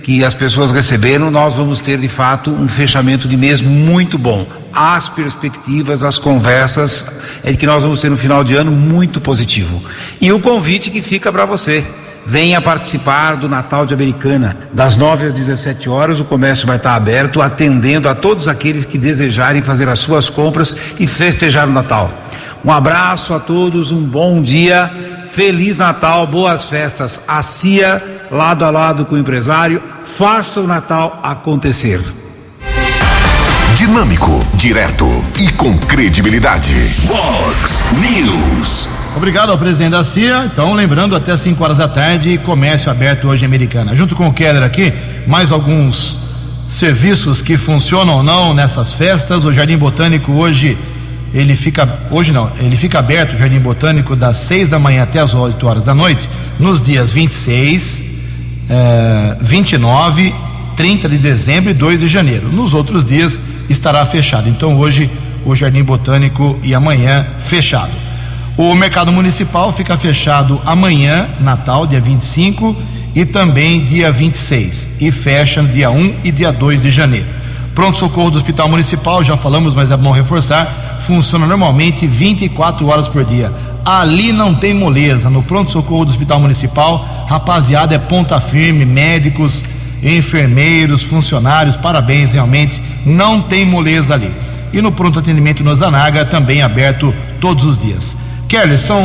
que 0.07 0.25
as 0.25 0.35
pessoas 0.35 0.71
receberam, 0.71 1.33
nós 1.33 1.55
vamos 1.55 1.81
ter 1.81 1.99
de 1.99 2.07
fato 2.07 2.53
um 2.53 2.69
fechamento 2.69 3.27
de 3.27 3.37
mês 3.37 3.61
muito 3.61 4.17
bom. 4.17 4.47
As 4.73 5.09
perspectivas, 5.09 6.05
as 6.05 6.17
conversas 6.17 7.19
é 7.43 7.51
de 7.51 7.57
que 7.57 7.67
nós 7.67 7.83
vamos 7.83 8.01
ter 8.01 8.13
um 8.13 8.17
final 8.17 8.45
de 8.45 8.55
ano 8.55 8.71
muito 8.71 9.21
positivo. 9.21 9.83
E 10.21 10.31
o 10.31 10.39
convite 10.39 10.93
que 10.93 11.03
fica 11.03 11.33
para 11.33 11.45
você. 11.45 11.85
Venha 12.27 12.61
participar 12.61 13.37
do 13.37 13.49
Natal 13.49 13.87
de 13.87 13.95
Americana. 13.95 14.57
Das 14.73 14.97
9 14.97 15.27
às 15.27 15.33
17 15.33 15.89
horas, 15.89 16.19
o 16.19 16.25
comércio 16.25 16.67
vai 16.67 16.77
estar 16.77 16.95
aberto, 16.95 17.41
atendendo 17.41 18.09
a 18.09 18.15
todos 18.15 18.49
aqueles 18.49 18.85
que 18.85 18.99
desejarem 18.99 19.63
fazer 19.63 19.89
as 19.89 20.01
suas 20.01 20.29
compras 20.29 20.77
e 20.99 21.07
festejar 21.07 21.69
o 21.69 21.73
Natal. 21.73 22.11
Um 22.65 22.73
abraço 22.73 23.33
a 23.33 23.39
todos, 23.39 23.93
um 23.93 24.03
bom 24.03 24.43
dia, 24.43 24.91
Feliz 25.31 25.77
Natal, 25.77 26.27
boas 26.27 26.65
festas. 26.65 27.21
A 27.29 27.43
CIA, 27.43 28.03
lado 28.31 28.65
a 28.65 28.71
lado 28.71 29.05
com 29.05 29.15
o 29.15 29.19
empresário, 29.19 29.83
faça 30.17 30.61
o 30.61 30.67
Natal 30.67 31.21
acontecer. 31.23 32.01
Dinâmico, 33.77 34.43
direto 34.55 35.07
e 35.39 35.53
com 35.53 35.77
credibilidade. 35.77 36.75
Fox 37.07 37.85
News. 38.01 38.86
Obrigado 39.17 39.51
ao 39.51 39.57
presidente 39.57 39.93
da 39.93 40.05
CIA. 40.05 40.45
Então, 40.45 40.75
lembrando, 40.75 41.17
até 41.17 41.35
5 41.35 41.65
horas 41.65 41.79
da 41.79 41.89
tarde, 41.89 42.37
comércio 42.37 42.91
aberto 42.91 43.27
hoje 43.27 43.45
em 43.45 43.47
Americana. 43.47 43.97
Junto 43.97 44.15
com 44.15 44.29
o 44.29 44.33
Keller 44.33 44.63
aqui, 44.63 44.93
mais 45.27 45.51
alguns 45.51 46.19
serviços 46.69 47.41
que 47.41 47.57
funcionam 47.57 48.17
ou 48.19 48.23
não 48.23 48.53
nessas 48.53 48.93
festas. 48.93 49.47
O 49.47 49.55
Jardim 49.55 49.79
Botânico 49.79 50.33
hoje, 50.33 50.77
ele 51.33 51.57
fica, 51.57 51.99
hoje 52.11 52.31
não, 52.31 52.51
ele 52.61 52.77
fica 52.77 52.99
aberto, 52.99 53.33
o 53.33 53.39
Jardim 53.39 53.59
Botânico, 53.59 54.15
das 54.15 54.37
6 54.37 54.69
da 54.69 54.79
manhã 54.79 55.05
até 55.05 55.19
as 55.19 55.33
8 55.33 55.67
horas 55.67 55.87
da 55.87 55.95
noite, 55.95 56.29
nos 56.61 56.83
dias 56.83 57.11
26, 57.11 58.05
eh, 58.69 59.37
29, 59.41 60.35
30 60.77 61.09
de 61.09 61.17
dezembro 61.17 61.71
e 61.71 61.75
2 61.75 62.01
de 62.01 62.07
janeiro. 62.07 62.53
Nos 62.53 62.75
outros 62.75 63.03
dias 63.03 63.41
estará 63.71 64.05
fechado. 64.05 64.47
Então, 64.47 64.77
hoje, 64.77 65.11
o 65.43 65.55
Jardim 65.57 65.83
Botânico 65.83 66.59
e 66.63 66.75
amanhã 66.75 67.27
fechado. 67.39 68.06
O 68.59 68.75
mercado 68.75 69.13
municipal 69.13 69.71
fica 69.71 69.99
fechado 69.99 70.59
amanhã, 70.65 71.29
Natal, 71.39 71.87
dia 71.87 72.01
25, 72.01 72.75
e 73.15 73.23
também 73.27 73.85
dia 73.85 74.11
26, 74.11 74.97
e 74.99 75.13
fecha 75.13 75.63
dia 75.63 75.91
1 75.91 76.15
e 76.25 76.33
dia 76.33 76.51
2 76.51 76.81
de 76.81 76.91
janeiro. 76.91 77.27
Pronto-socorro 77.75 78.31
do 78.31 78.39
Hospital 78.39 78.67
Municipal, 78.71 79.23
já 79.23 79.37
falamos, 79.37 79.75
mas 79.75 79.91
é 79.91 79.97
bom 79.97 80.11
reforçar, 80.11 80.97
funciona 81.01 81.47
normalmente 81.47 82.07
24 82.07 82.87
horas 82.87 83.09
por 83.09 83.27
dia. 83.27 83.53
Ali 83.85 84.33
não 84.33 84.55
tem 84.55 84.73
moleza. 84.73 85.29
No 85.29 85.43
pronto-socorro 85.43 86.07
do 86.07 86.11
Hospital 86.11 86.41
Municipal, 86.41 87.27
rapaziada, 87.29 87.95
é 87.95 87.99
ponta 87.99 88.41
firme, 88.41 88.87
médicos, 88.87 89.67
enfermeiros, 90.03 91.03
funcionários, 91.03 91.77
parabéns, 91.77 92.33
realmente, 92.33 92.83
não 93.05 93.39
tem 93.39 93.67
moleza 93.67 94.15
ali. 94.15 94.33
E 94.73 94.81
no 94.81 94.91
pronto 94.91 95.19
atendimento 95.19 95.63
no 95.63 95.77
Zanaga, 95.77 96.25
também 96.25 96.63
aberto 96.63 97.15
todos 97.39 97.65
os 97.65 97.77
dias. 97.77 98.25
Kelly, 98.49 98.79
são 98.79 99.03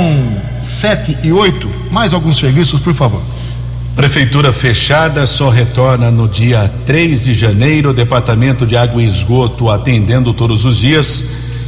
sete 0.62 1.18
e 1.24 1.32
oito. 1.32 1.68
Mais 1.90 2.14
alguns 2.14 2.38
serviços, 2.38 2.80
por 2.80 2.94
favor. 2.94 3.22
Prefeitura 3.96 4.54
fechada 4.54 5.26
só 5.26 5.50
retorna 5.50 6.12
no 6.12 6.28
dia 6.28 6.72
3 6.86 7.24
de 7.24 7.34
janeiro. 7.34 7.94
Departamento 7.94 8.66
de 8.66 8.78
Água 8.78 9.02
e 9.02 9.08
Esgoto 9.08 9.70
atendendo 9.70 10.34
todos 10.34 10.64
os 10.64 10.78
dias. 10.78 11.26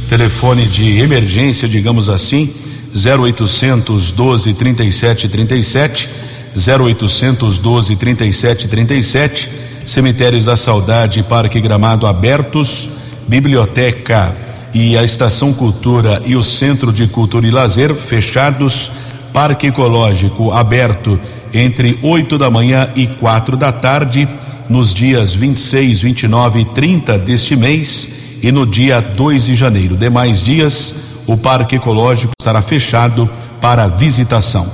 Telefone 0.08 0.66
de 0.66 0.98
emergência, 1.00 1.68
digamos 1.68 2.08
assim, 2.08 2.50
0800 2.94 4.12
12 4.12 4.54
37 4.54 5.28
37. 5.28 6.10
0800 6.56 7.58
12 7.58 7.96
37 7.96 8.68
37. 8.68 9.50
Cemitérios 9.84 10.44
da 10.44 10.56
Saudade, 10.56 11.22
Parque 11.24 11.60
Gramado 11.60 12.06
abertos. 12.06 12.90
Biblioteca 13.26 14.34
e 14.74 14.98
a 14.98 15.04
Estação 15.04 15.52
Cultura 15.52 16.20
e 16.26 16.34
o 16.34 16.42
Centro 16.42 16.92
de 16.92 17.06
Cultura 17.06 17.46
e 17.46 17.50
Lazer 17.50 17.94
fechados. 17.94 18.90
Parque 19.32 19.68
Ecológico 19.68 20.52
aberto 20.52 21.18
entre 21.52 21.98
8 22.02 22.36
da 22.36 22.50
manhã 22.50 22.88
e 22.96 23.06
quatro 23.06 23.56
da 23.56 23.70
tarde, 23.70 24.28
nos 24.68 24.92
dias 24.92 25.32
26, 25.32 26.02
29 26.02 26.60
e 26.60 26.64
30 26.64 27.18
deste 27.18 27.54
mês 27.54 28.08
e 28.42 28.50
no 28.50 28.66
dia 28.66 29.00
2 29.00 29.46
de 29.46 29.54
janeiro. 29.54 29.96
Demais 29.96 30.42
dias, 30.42 30.94
o 31.26 31.36
Parque 31.36 31.76
Ecológico 31.76 32.32
estará 32.38 32.60
fechado 32.60 33.30
para 33.60 33.86
visitação. 33.86 34.70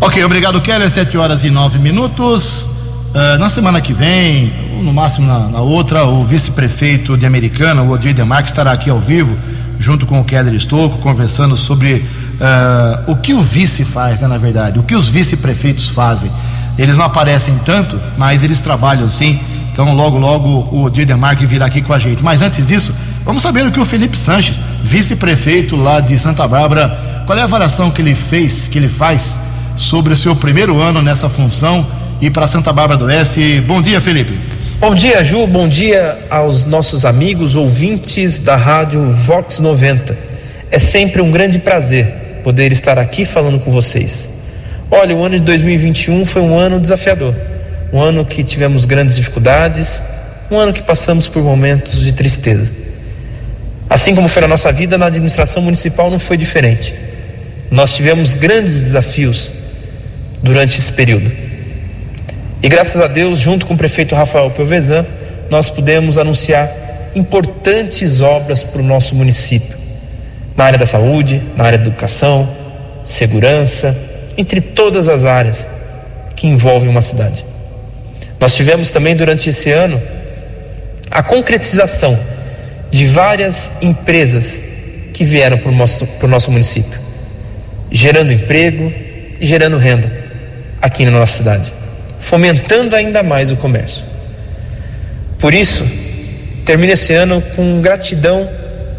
Ok, 0.00 0.22
obrigado, 0.24 0.60
Keller. 0.60 0.90
Sete 0.90 1.16
horas 1.16 1.42
e 1.44 1.50
nove 1.50 1.78
minutos. 1.78 2.75
Uh, 3.16 3.38
na 3.38 3.48
semana 3.48 3.80
que 3.80 3.94
vem, 3.94 4.52
ou 4.76 4.82
no 4.82 4.92
máximo 4.92 5.26
na, 5.26 5.48
na 5.48 5.60
outra, 5.62 6.04
o 6.04 6.22
vice-prefeito 6.22 7.16
de 7.16 7.24
Americana, 7.24 7.80
o 7.80 7.90
Odir 7.90 8.12
Demarque, 8.12 8.50
estará 8.50 8.72
aqui 8.72 8.90
ao 8.90 9.00
vivo, 9.00 9.34
junto 9.78 10.04
com 10.04 10.20
o 10.20 10.24
Keller 10.24 10.52
Estocco, 10.52 10.98
conversando 10.98 11.56
sobre 11.56 11.94
uh, 11.94 13.10
o 13.10 13.16
que 13.16 13.32
o 13.32 13.40
vice 13.40 13.86
faz, 13.86 14.20
né, 14.20 14.28
na 14.28 14.36
verdade, 14.36 14.78
o 14.78 14.82
que 14.82 14.94
os 14.94 15.08
vice-prefeitos 15.08 15.88
fazem. 15.88 16.30
Eles 16.76 16.98
não 16.98 17.06
aparecem 17.06 17.58
tanto, 17.64 17.98
mas 18.18 18.42
eles 18.42 18.60
trabalham 18.60 19.08
sim. 19.08 19.40
Então, 19.72 19.94
logo, 19.94 20.18
logo 20.18 20.68
o 20.70 20.90
Didemarque 20.90 21.46
virá 21.46 21.64
aqui 21.64 21.80
com 21.80 21.94
a 21.94 21.98
gente. 21.98 22.22
Mas 22.22 22.42
antes 22.42 22.66
disso, 22.66 22.94
vamos 23.24 23.42
saber 23.42 23.64
o 23.64 23.72
que 23.72 23.80
o 23.80 23.86
Felipe 23.86 24.14
Sanches, 24.14 24.60
vice-prefeito 24.82 25.74
lá 25.74 26.00
de 26.00 26.18
Santa 26.18 26.46
Bárbara, 26.46 27.22
qual 27.24 27.38
é 27.38 27.40
a 27.40 27.44
avaliação 27.44 27.90
que 27.90 28.02
ele 28.02 28.14
fez, 28.14 28.68
que 28.68 28.76
ele 28.76 28.90
faz 28.90 29.40
sobre 29.74 30.12
o 30.12 30.16
seu 30.16 30.36
primeiro 30.36 30.82
ano 30.82 31.00
nessa 31.00 31.30
função 31.30 31.86
e 32.20 32.30
para 32.30 32.46
Santa 32.46 32.72
Bárbara 32.72 32.98
do 32.98 33.06
Oeste. 33.06 33.60
Bom 33.66 33.82
dia, 33.82 34.00
Felipe. 34.00 34.38
Bom 34.78 34.94
dia, 34.94 35.22
Ju. 35.24 35.46
Bom 35.46 35.68
dia 35.68 36.18
aos 36.30 36.64
nossos 36.64 37.04
amigos 37.04 37.54
ouvintes 37.54 38.40
da 38.40 38.56
Rádio 38.56 39.10
Vox 39.12 39.60
90. 39.60 40.16
É 40.70 40.78
sempre 40.78 41.22
um 41.22 41.30
grande 41.30 41.58
prazer 41.58 42.06
poder 42.44 42.72
estar 42.72 42.98
aqui 42.98 43.24
falando 43.24 43.58
com 43.58 43.72
vocês. 43.72 44.28
Olha, 44.90 45.14
o 45.14 45.24
ano 45.24 45.36
de 45.36 45.44
2021 45.44 46.24
foi 46.24 46.42
um 46.42 46.58
ano 46.58 46.78
desafiador 46.78 47.34
um 47.92 48.00
ano 48.00 48.24
que 48.24 48.42
tivemos 48.42 48.84
grandes 48.84 49.16
dificuldades, 49.16 50.00
um 50.50 50.58
ano 50.58 50.72
que 50.72 50.82
passamos 50.82 51.26
por 51.26 51.42
momentos 51.42 52.00
de 52.04 52.12
tristeza. 52.12 52.70
Assim 53.88 54.14
como 54.14 54.28
foi 54.28 54.42
na 54.42 54.48
nossa 54.48 54.72
vida, 54.72 54.98
na 54.98 55.06
administração 55.06 55.62
municipal 55.62 56.10
não 56.10 56.18
foi 56.18 56.36
diferente. 56.36 56.94
Nós 57.70 57.94
tivemos 57.94 58.34
grandes 58.34 58.74
desafios 58.74 59.52
durante 60.42 60.78
esse 60.78 60.92
período. 60.92 61.30
E 62.62 62.68
graças 62.68 63.00
a 63.00 63.06
Deus, 63.06 63.38
junto 63.38 63.66
com 63.66 63.74
o 63.74 63.76
prefeito 63.76 64.14
Rafael 64.14 64.50
Pelvezan, 64.50 65.06
nós 65.50 65.70
pudemos 65.70 66.18
anunciar 66.18 66.70
importantes 67.14 68.20
obras 68.20 68.62
para 68.62 68.80
o 68.80 68.84
nosso 68.84 69.14
município, 69.14 69.76
na 70.56 70.64
área 70.64 70.78
da 70.78 70.86
saúde, 70.86 71.42
na 71.56 71.64
área 71.64 71.78
da 71.78 71.86
educação, 71.86 72.48
segurança, 73.04 73.96
entre 74.36 74.60
todas 74.60 75.08
as 75.08 75.24
áreas 75.24 75.66
que 76.34 76.46
envolvem 76.46 76.88
uma 76.88 77.00
cidade. 77.00 77.44
Nós 78.38 78.54
tivemos 78.54 78.90
também 78.90 79.16
durante 79.16 79.48
esse 79.48 79.70
ano 79.70 80.00
a 81.10 81.22
concretização 81.22 82.18
de 82.90 83.06
várias 83.06 83.72
empresas 83.80 84.60
que 85.14 85.24
vieram 85.24 85.56
para 85.56 85.70
o 85.70 85.74
nosso, 85.74 86.06
para 86.06 86.26
o 86.26 86.28
nosso 86.28 86.50
município, 86.50 86.98
gerando 87.90 88.32
emprego 88.32 88.92
e 89.40 89.46
gerando 89.46 89.78
renda 89.78 90.12
aqui 90.80 91.04
na 91.04 91.10
nossa 91.10 91.38
cidade, 91.38 91.72
fomentando 92.26 92.96
ainda 92.96 93.22
mais 93.22 93.52
o 93.52 93.56
comércio. 93.56 94.02
Por 95.38 95.54
isso, 95.54 95.88
termino 96.64 96.92
esse 96.92 97.12
ano 97.14 97.40
com 97.54 97.80
gratidão 97.80 98.50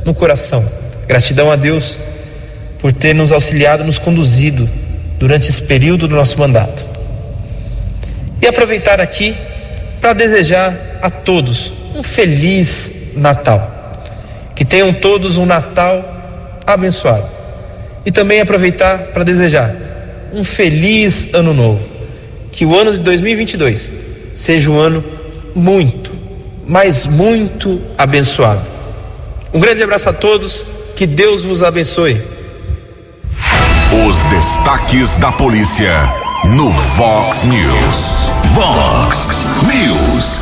no 0.06 0.14
coração, 0.14 0.66
gratidão 1.06 1.52
a 1.52 1.58
Deus 1.58 1.98
por 2.80 2.94
ter 2.94 3.14
nos 3.14 3.34
auxiliado, 3.34 3.84
nos 3.84 4.00
conduzido 4.00 4.68
durante 5.20 5.50
esse 5.50 5.62
período 5.62 6.08
do 6.08 6.16
nosso 6.16 6.40
mandato. 6.40 6.86
E 8.42 8.48
aproveitar 8.48 9.02
aqui 9.02 9.36
para 10.00 10.14
desejar 10.14 10.74
a 11.02 11.10
todos 11.10 11.74
um 11.94 12.04
feliz 12.04 13.12
Natal. 13.14 13.92
Que 14.56 14.64
tenham 14.64 14.94
todos 14.94 15.36
um 15.38 15.46
Natal 15.46 16.62
abençoado. 16.66 17.26
E 18.06 18.12
também 18.12 18.40
aproveitar 18.40 19.08
para 19.08 19.26
desejar 19.26 19.76
um 20.32 20.46
feliz 20.46 21.34
ano 21.34 21.54
novo. 21.54 21.97
Que 22.52 22.66
o 22.66 22.76
ano 22.76 22.94
de 22.94 23.00
2022 23.00 23.92
seja 24.34 24.70
um 24.70 24.80
ano 24.80 25.04
muito, 25.56 26.12
mas 26.68 27.06
muito 27.06 27.82
abençoado. 27.98 28.62
Um 29.54 29.60
grande 29.60 29.82
abraço 29.82 30.10
a 30.10 30.14
todos, 30.14 30.66
que 30.96 31.06
Deus 31.06 31.44
vos 31.44 31.64
abençoe. 31.64 32.22
Os 34.08 34.24
destaques 34.26 35.16
da 35.18 35.32
polícia 35.32 35.94
no 36.46 36.70
Vox 36.70 37.44
News. 37.46 38.30
Vox 38.54 39.28
News. 39.64 40.40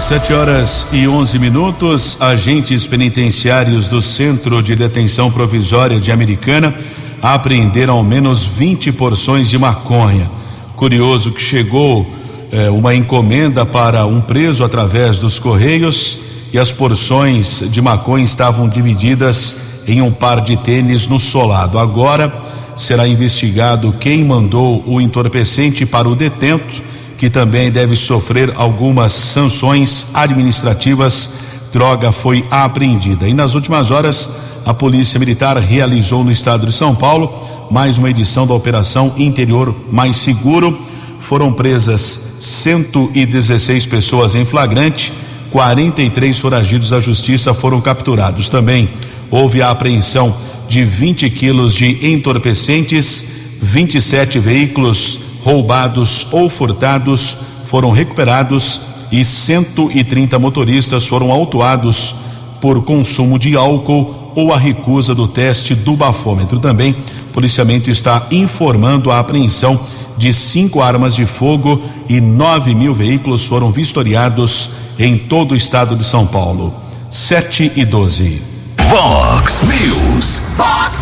Sete 0.00 0.32
horas 0.32 0.86
e 0.92 1.06
onze 1.06 1.38
minutos. 1.38 2.16
Agentes 2.20 2.86
penitenciários 2.86 3.88
do 3.88 4.00
Centro 4.00 4.62
de 4.62 4.74
Detenção 4.74 5.30
Provisória 5.30 6.00
de 6.00 6.10
Americana 6.10 6.74
apreenderam 7.20 7.94
ao 7.94 8.02
menos 8.02 8.44
20 8.44 8.92
porções 8.92 9.48
de 9.48 9.58
maconha. 9.58 10.39
Curioso 10.80 11.32
que 11.32 11.42
chegou 11.42 12.10
eh, 12.50 12.70
uma 12.70 12.94
encomenda 12.94 13.66
para 13.66 14.06
um 14.06 14.18
preso 14.18 14.64
através 14.64 15.18
dos 15.18 15.38
correios 15.38 16.16
e 16.54 16.58
as 16.58 16.72
porções 16.72 17.62
de 17.70 17.82
maconha 17.82 18.24
estavam 18.24 18.66
divididas 18.66 19.56
em 19.86 20.00
um 20.00 20.10
par 20.10 20.40
de 20.40 20.56
tênis 20.56 21.06
no 21.06 21.20
solado. 21.20 21.78
Agora 21.78 22.32
será 22.78 23.06
investigado 23.06 23.94
quem 24.00 24.24
mandou 24.24 24.82
o 24.86 25.02
entorpecente 25.02 25.84
para 25.84 26.08
o 26.08 26.16
detento, 26.16 26.82
que 27.18 27.28
também 27.28 27.70
deve 27.70 27.94
sofrer 27.94 28.50
algumas 28.56 29.12
sanções 29.12 30.06
administrativas. 30.14 31.34
Droga 31.74 32.10
foi 32.10 32.42
apreendida. 32.50 33.28
E 33.28 33.34
nas 33.34 33.54
últimas 33.54 33.90
horas, 33.90 34.30
a 34.64 34.72
Polícia 34.72 35.20
Militar 35.20 35.58
realizou 35.58 36.24
no 36.24 36.32
estado 36.32 36.66
de 36.66 36.72
São 36.72 36.94
Paulo 36.94 37.49
mais 37.70 37.98
uma 37.98 38.10
edição 38.10 38.46
da 38.46 38.52
Operação 38.52 39.12
Interior 39.16 39.72
Mais 39.92 40.16
Seguro. 40.16 40.76
Foram 41.20 41.52
presas 41.52 42.00
116 42.40 43.86
pessoas 43.86 44.34
em 44.34 44.44
flagrante, 44.44 45.12
43 45.52 46.36
foragidos 46.38 46.90
da 46.90 47.00
justiça 47.00 47.54
foram 47.54 47.80
capturados. 47.80 48.48
Também 48.48 48.90
houve 49.30 49.62
a 49.62 49.70
apreensão 49.70 50.34
de 50.68 50.84
20 50.84 51.30
quilos 51.30 51.74
de 51.74 52.12
entorpecentes, 52.12 53.24
27 53.62 54.40
veículos 54.40 55.20
roubados 55.44 56.26
ou 56.32 56.50
furtados 56.50 57.36
foram 57.66 57.90
recuperados 57.92 58.80
e 59.12 59.24
130 59.24 60.38
motoristas 60.38 61.06
foram 61.06 61.30
autuados 61.30 62.16
por 62.60 62.82
consumo 62.82 63.38
de 63.38 63.54
álcool 63.54 64.32
ou 64.34 64.52
a 64.52 64.58
recusa 64.58 65.14
do 65.14 65.26
teste 65.28 65.74
do 65.74 65.96
bafômetro. 65.96 66.58
Também, 66.60 66.94
policiamento 67.30 67.90
está 67.90 68.26
informando 68.30 69.10
a 69.10 69.18
apreensão 69.18 69.80
de 70.16 70.34
cinco 70.34 70.82
armas 70.82 71.14
de 71.14 71.24
fogo 71.24 71.82
e 72.08 72.20
9 72.20 72.74
mil 72.74 72.94
veículos 72.94 73.46
foram 73.46 73.72
vistoriados 73.72 74.70
em 74.98 75.16
todo 75.16 75.52
o 75.52 75.56
estado 75.56 75.96
de 75.96 76.04
São 76.04 76.26
Paulo. 76.26 76.74
7 77.08 77.72
e 77.74 77.84
12. 77.84 78.42
Vox 78.88 79.62
News. 79.62 80.42
Vox 80.56 80.98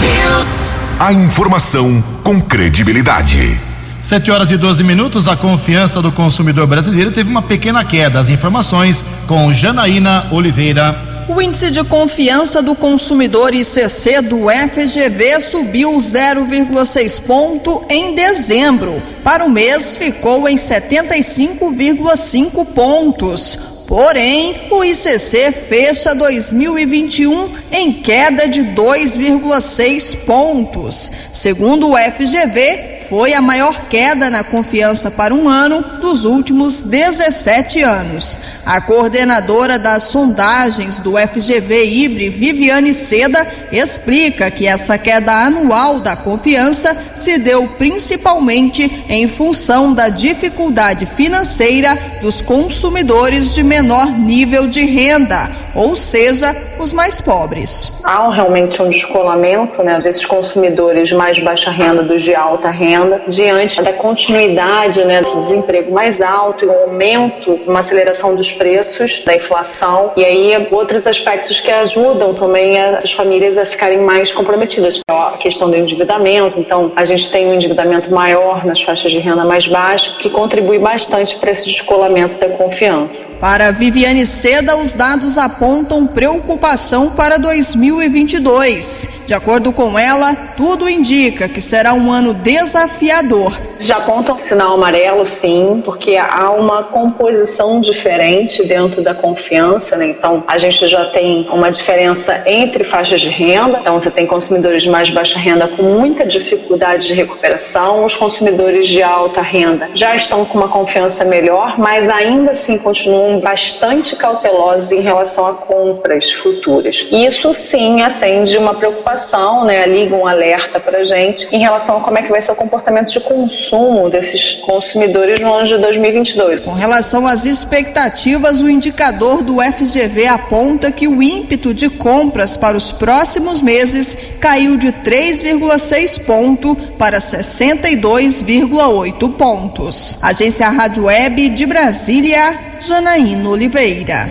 News. 0.00 0.72
A 0.98 1.12
informação 1.12 2.02
com 2.24 2.40
credibilidade. 2.40 3.56
7 4.02 4.30
horas 4.30 4.50
e 4.50 4.56
12 4.56 4.82
minutos. 4.82 5.28
A 5.28 5.36
confiança 5.36 6.02
do 6.02 6.10
consumidor 6.10 6.66
brasileiro 6.66 7.12
teve 7.12 7.30
uma 7.30 7.42
pequena 7.42 7.84
queda. 7.84 8.18
As 8.18 8.28
informações 8.28 9.04
com 9.28 9.52
Janaína 9.52 10.26
Oliveira. 10.32 11.05
O 11.28 11.42
índice 11.42 11.72
de 11.72 11.82
confiança 11.82 12.62
do 12.62 12.76
consumidor 12.76 13.52
ICC 13.52 14.20
do 14.22 14.46
FGV 14.48 15.40
subiu 15.40 15.96
0,6 15.96 17.26
ponto 17.26 17.84
em 17.88 18.14
dezembro. 18.14 19.02
Para 19.24 19.44
o 19.44 19.50
mês 19.50 19.96
ficou 19.96 20.48
em 20.48 20.54
75,5 20.54 22.64
pontos. 22.66 23.58
Porém, 23.88 24.68
o 24.70 24.84
ICC 24.84 25.50
fecha 25.50 26.14
2021 26.14 27.48
em 27.72 27.92
queda 27.92 28.46
de 28.46 28.62
2,6 28.62 30.24
pontos. 30.24 31.10
Segundo 31.32 31.90
o 31.90 31.96
FGV, 31.96 33.00
foi 33.08 33.34
a 33.34 33.40
maior 33.40 33.88
queda 33.88 34.30
na 34.30 34.44
confiança 34.44 35.10
para 35.10 35.34
um 35.34 35.48
ano 35.48 35.82
dos 36.00 36.24
últimos 36.24 36.82
17 36.82 37.82
anos. 37.82 38.38
A 38.66 38.80
coordenadora 38.80 39.78
das 39.78 40.02
sondagens 40.02 40.98
do 40.98 41.12
FGV 41.16 41.84
Ibre, 41.84 42.28
Viviane 42.28 42.92
Seda, 42.92 43.46
explica 43.70 44.50
que 44.50 44.66
essa 44.66 44.98
queda 44.98 45.30
anual 45.30 46.00
da 46.00 46.16
confiança 46.16 46.96
se 47.14 47.38
deu 47.38 47.68
principalmente 47.78 49.04
em 49.08 49.28
função 49.28 49.94
da 49.94 50.08
dificuldade 50.08 51.06
financeira 51.06 51.96
dos 52.20 52.40
consumidores 52.40 53.54
de 53.54 53.62
menor 53.62 54.10
nível 54.10 54.66
de 54.66 54.84
renda, 54.84 55.48
ou 55.72 55.94
seja, 55.94 56.52
os 56.80 56.92
mais 56.92 57.20
pobres. 57.20 58.00
Há 58.02 58.28
realmente 58.30 58.82
um 58.82 58.90
descolamento 58.90 59.80
né, 59.84 60.00
desses 60.00 60.26
consumidores 60.26 61.08
de 61.08 61.14
mais 61.14 61.38
baixa 61.38 61.70
renda 61.70 62.02
dos 62.02 62.20
de 62.20 62.34
alta 62.34 62.68
renda, 62.68 63.22
diante 63.28 63.80
da 63.80 63.92
continuidade 63.92 65.04
né, 65.04 65.20
desemprego 65.22 65.92
mais 65.92 66.20
alto 66.20 66.64
e 66.64 66.68
um 66.68 66.72
aumento, 66.72 67.52
uma 67.66 67.78
aceleração 67.78 68.34
dos 68.34 68.55
preços, 68.56 69.22
da 69.24 69.34
inflação, 69.34 70.12
e 70.16 70.24
aí 70.24 70.68
outros 70.70 71.06
aspectos 71.06 71.60
que 71.60 71.70
ajudam 71.70 72.34
também 72.34 72.78
as 72.78 73.12
famílias 73.12 73.58
a 73.58 73.64
ficarem 73.64 73.98
mais 73.98 74.32
comprometidas. 74.32 75.00
A 75.08 75.36
questão 75.38 75.70
do 75.70 75.76
endividamento, 75.76 76.58
então 76.58 76.92
a 76.96 77.04
gente 77.04 77.30
tem 77.30 77.46
um 77.46 77.54
endividamento 77.54 78.12
maior 78.12 78.64
nas 78.64 78.82
faixas 78.82 79.12
de 79.12 79.18
renda 79.18 79.44
mais 79.44 79.66
baixa, 79.66 80.16
que 80.18 80.30
contribui 80.30 80.78
bastante 80.78 81.36
para 81.36 81.50
esse 81.50 81.66
descolamento 81.66 82.38
da 82.38 82.48
confiança. 82.50 83.26
Para 83.40 83.70
Viviane 83.70 84.26
Seda, 84.26 84.76
os 84.76 84.92
dados 84.92 85.38
apontam 85.38 86.06
preocupação 86.06 87.10
para 87.10 87.38
2022. 87.38 89.16
De 89.26 89.34
acordo 89.34 89.72
com 89.72 89.98
ela, 89.98 90.34
tudo 90.56 90.88
indica 90.88 91.48
que 91.48 91.60
será 91.60 91.92
um 91.94 92.12
ano 92.12 92.32
desafiador. 92.32 93.52
Já 93.78 93.98
aponta 93.98 94.32
um 94.32 94.38
sinal 94.38 94.74
amarelo, 94.74 95.24
sim, 95.26 95.82
porque 95.84 96.16
há 96.16 96.50
uma 96.50 96.82
composição 96.84 97.80
diferente 97.80 98.64
dentro 98.64 99.02
da 99.02 99.14
confiança, 99.14 99.96
né? 99.96 100.08
Então, 100.08 100.42
a 100.46 100.56
gente 100.56 100.86
já 100.86 101.04
tem 101.06 101.46
uma 101.52 101.70
diferença 101.70 102.42
entre 102.46 102.82
faixas 102.84 103.20
de 103.20 103.28
renda. 103.28 103.78
Então, 103.80 103.98
você 103.98 104.10
tem 104.10 104.26
consumidores 104.26 104.84
de 104.84 104.90
mais 104.90 105.10
baixa 105.10 105.38
renda 105.38 105.68
com 105.68 105.82
muita 105.82 106.24
dificuldade 106.24 107.06
de 107.06 107.14
recuperação, 107.14 108.04
os 108.04 108.16
consumidores 108.16 108.88
de 108.88 109.02
alta 109.02 109.42
renda 109.42 109.90
já 109.94 110.14
estão 110.14 110.44
com 110.44 110.58
uma 110.58 110.68
confiança 110.68 111.24
melhor, 111.24 111.78
mas 111.78 112.08
ainda 112.08 112.52
assim 112.52 112.78
continuam 112.78 113.40
bastante 113.40 114.16
cautelosos 114.16 114.92
em 114.92 115.00
relação 115.00 115.46
a 115.46 115.54
compras 115.54 116.32
futuras. 116.32 117.06
Isso 117.12 117.52
sim 117.52 118.02
acende 118.02 118.56
uma 118.56 118.74
preocupação, 118.74 119.64
né? 119.64 119.86
Liga 119.86 120.16
um 120.16 120.26
alerta 120.26 120.80
para 120.80 121.04
gente 121.04 121.54
em 121.54 121.58
relação 121.58 121.98
a 121.98 122.00
como 122.00 122.18
é 122.18 122.22
que 122.22 122.30
vai 122.30 122.40
ser 122.40 122.52
o 122.52 122.56
comportamento 122.56 123.10
de 123.10 123.20
consumo 123.20 123.65
desses 124.10 124.54
consumidores 124.54 125.40
no 125.40 125.52
ano 125.52 125.66
de 125.66 125.76
2022. 125.78 126.60
Com 126.60 126.72
relação 126.72 127.26
às 127.26 127.44
expectativas, 127.46 128.62
o 128.62 128.68
indicador 128.68 129.42
do 129.42 129.56
FGV 129.60 130.26
aponta 130.26 130.92
que 130.92 131.08
o 131.08 131.22
ímpeto 131.22 131.74
de 131.74 131.90
compras 131.90 132.56
para 132.56 132.76
os 132.76 132.92
próximos 132.92 133.60
meses 133.60 134.16
caiu 134.40 134.76
de 134.76 134.92
3,6 134.92 136.24
ponto 136.24 136.76
para 136.98 137.18
62,8 137.18 139.32
pontos. 139.32 140.18
Agência 140.22 140.68
Rádio 140.68 141.04
Web 141.04 141.48
de 141.50 141.66
Brasília, 141.66 142.58
Janaína 142.80 143.48
Oliveira. 143.48 144.28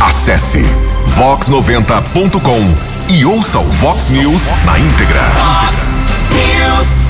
Acesse 0.00 0.60
vox90.com 1.16 3.08
e 3.10 3.24
ouça 3.24 3.58
o 3.58 3.64
Vox 3.64 4.10
News 4.10 4.42
na 4.64 4.78
íntegra. 4.78 5.22
News. 6.30 7.07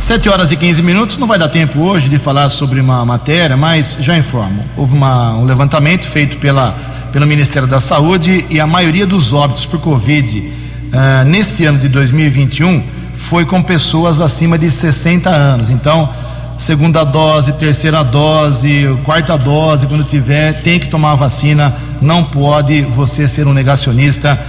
7 0.00 0.30
horas 0.30 0.50
e 0.50 0.56
15 0.56 0.82
minutos, 0.82 1.18
não 1.18 1.26
vai 1.26 1.38
dar 1.38 1.50
tempo 1.50 1.78
hoje 1.80 2.08
de 2.08 2.18
falar 2.18 2.48
sobre 2.48 2.80
uma 2.80 3.04
matéria, 3.04 3.54
mas 3.54 3.98
já 4.00 4.16
informo. 4.16 4.64
Houve 4.74 4.94
uma, 4.94 5.34
um 5.34 5.44
levantamento 5.44 6.06
feito 6.06 6.38
pela, 6.38 6.74
pelo 7.12 7.26
Ministério 7.26 7.68
da 7.68 7.80
Saúde 7.80 8.46
e 8.48 8.58
a 8.58 8.66
maioria 8.66 9.06
dos 9.06 9.34
óbitos 9.34 9.66
por 9.66 9.78
Covid 9.78 10.38
uh, 10.38 11.24
neste 11.26 11.66
ano 11.66 11.78
de 11.78 11.86
2021 11.90 12.82
foi 13.14 13.44
com 13.44 13.62
pessoas 13.62 14.22
acima 14.22 14.56
de 14.56 14.70
60 14.70 15.28
anos. 15.28 15.68
Então, 15.68 16.08
segunda 16.56 17.04
dose, 17.04 17.52
terceira 17.52 18.02
dose, 18.02 18.88
quarta 19.04 19.36
dose, 19.36 19.86
quando 19.86 20.02
tiver, 20.02 20.62
tem 20.62 20.80
que 20.80 20.88
tomar 20.88 21.12
a 21.12 21.16
vacina. 21.16 21.76
Não 22.00 22.24
pode 22.24 22.80
você 22.82 23.28
ser 23.28 23.46
um 23.46 23.52
negacionista. 23.52 24.40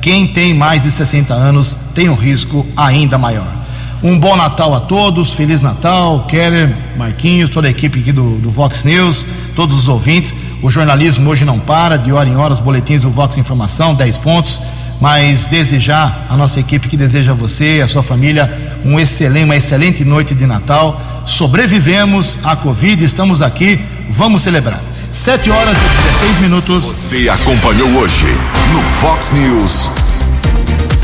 Quem 0.00 0.26
tem 0.26 0.52
mais 0.52 0.82
de 0.82 0.90
60 0.90 1.32
anos 1.32 1.76
tem 1.94 2.08
um 2.08 2.16
risco 2.16 2.66
ainda 2.76 3.16
maior. 3.16 3.55
Um 4.02 4.18
bom 4.18 4.36
Natal 4.36 4.74
a 4.74 4.80
todos, 4.80 5.32
Feliz 5.32 5.62
Natal, 5.62 6.26
Keller, 6.28 6.74
Marquinhos, 6.96 7.50
toda 7.50 7.66
a 7.66 7.70
equipe 7.70 8.00
aqui 8.00 8.12
do, 8.12 8.36
do 8.38 8.50
Vox 8.50 8.84
News, 8.84 9.24
todos 9.54 9.76
os 9.76 9.88
ouvintes. 9.88 10.34
O 10.62 10.70
jornalismo 10.70 11.28
hoje 11.30 11.44
não 11.44 11.58
para, 11.58 11.96
de 11.96 12.12
hora 12.12 12.28
em 12.28 12.36
hora, 12.36 12.52
os 12.52 12.60
boletins 12.60 13.02
do 13.02 13.10
Vox 13.10 13.36
Informação, 13.36 13.94
10 13.94 14.18
pontos. 14.18 14.60
Mas 15.00 15.46
desde 15.46 15.78
já, 15.78 16.14
a 16.28 16.36
nossa 16.36 16.58
equipe 16.60 16.88
que 16.88 16.96
deseja 16.96 17.32
a 17.32 17.34
você 17.34 17.78
e 17.78 17.82
a 17.82 17.88
sua 17.88 18.02
família 18.02 18.50
um 18.84 18.98
excelente, 18.98 19.44
uma 19.44 19.56
excelente 19.56 20.04
noite 20.04 20.34
de 20.34 20.46
Natal. 20.46 21.00
Sobrevivemos 21.24 22.38
à 22.44 22.54
Covid, 22.54 23.02
estamos 23.04 23.42
aqui, 23.42 23.80
vamos 24.08 24.42
celebrar. 24.42 24.80
7 25.10 25.50
horas 25.50 25.76
e 25.76 26.12
16 26.20 26.38
minutos. 26.40 26.84
Você 26.84 27.28
acompanhou 27.28 27.88
hoje 27.96 28.26
no 28.72 28.82
Fox 28.82 29.32
News. 29.32 30.05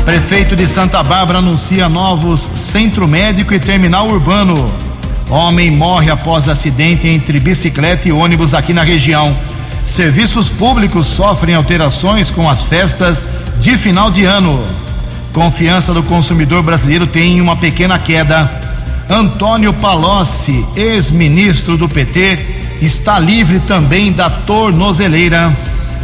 Prefeito 0.05 0.53
de 0.53 0.67
Santa 0.67 1.01
Bárbara 1.01 1.39
anuncia 1.39 1.87
novos 1.87 2.41
centro 2.41 3.07
médico 3.07 3.53
e 3.53 3.59
terminal 3.59 4.09
urbano. 4.09 4.69
Homem 5.29 5.71
morre 5.71 6.11
após 6.11 6.49
acidente 6.49 7.07
entre 7.07 7.39
bicicleta 7.39 8.09
e 8.09 8.11
ônibus 8.11 8.53
aqui 8.53 8.73
na 8.73 8.83
região. 8.83 9.33
Serviços 9.87 10.49
públicos 10.49 11.07
sofrem 11.07 11.55
alterações 11.55 12.29
com 12.29 12.49
as 12.49 12.63
festas 12.63 13.27
de 13.61 13.77
final 13.77 14.11
de 14.11 14.25
ano. 14.25 14.61
Confiança 15.31 15.93
do 15.93 16.03
consumidor 16.03 16.61
brasileiro 16.63 17.07
tem 17.07 17.39
uma 17.39 17.55
pequena 17.55 17.97
queda. 17.97 18.51
Antônio 19.09 19.71
Palocci, 19.71 20.65
ex-ministro 20.75 21.77
do 21.77 21.87
PT, 21.87 22.39
está 22.81 23.17
livre 23.19 23.59
também 23.61 24.11
da 24.11 24.29
tornozeleira. 24.29 25.49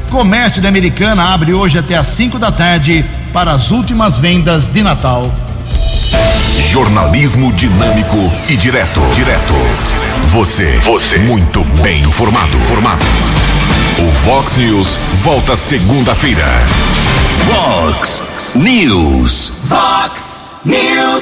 Comércio 0.09 0.59
de 0.59 0.67
Americana 0.67 1.33
abre 1.33 1.53
hoje 1.53 1.77
até 1.77 1.95
às 1.95 2.07
5 2.07 2.39
da 2.39 2.51
tarde 2.51 3.05
para 3.31 3.51
as 3.51 3.69
últimas 3.69 4.17
vendas 4.17 4.67
de 4.67 4.81
Natal. 4.81 5.31
Jornalismo 6.71 7.53
dinâmico 7.53 8.17
e 8.49 8.57
direto. 8.57 9.01
Direto. 9.13 9.53
Você. 10.29 10.77
Você. 10.83 11.19
Muito 11.19 11.63
bem 11.81 12.01
informado. 12.03 12.57
Formado. 12.61 13.05
O 13.99 14.11
Vox 14.25 14.57
News 14.57 14.99
volta 15.21 15.55
segunda-feira. 15.55 16.45
Vox 17.45 18.23
News. 18.55 19.53
Vox 19.63 20.43
News. 20.65 21.19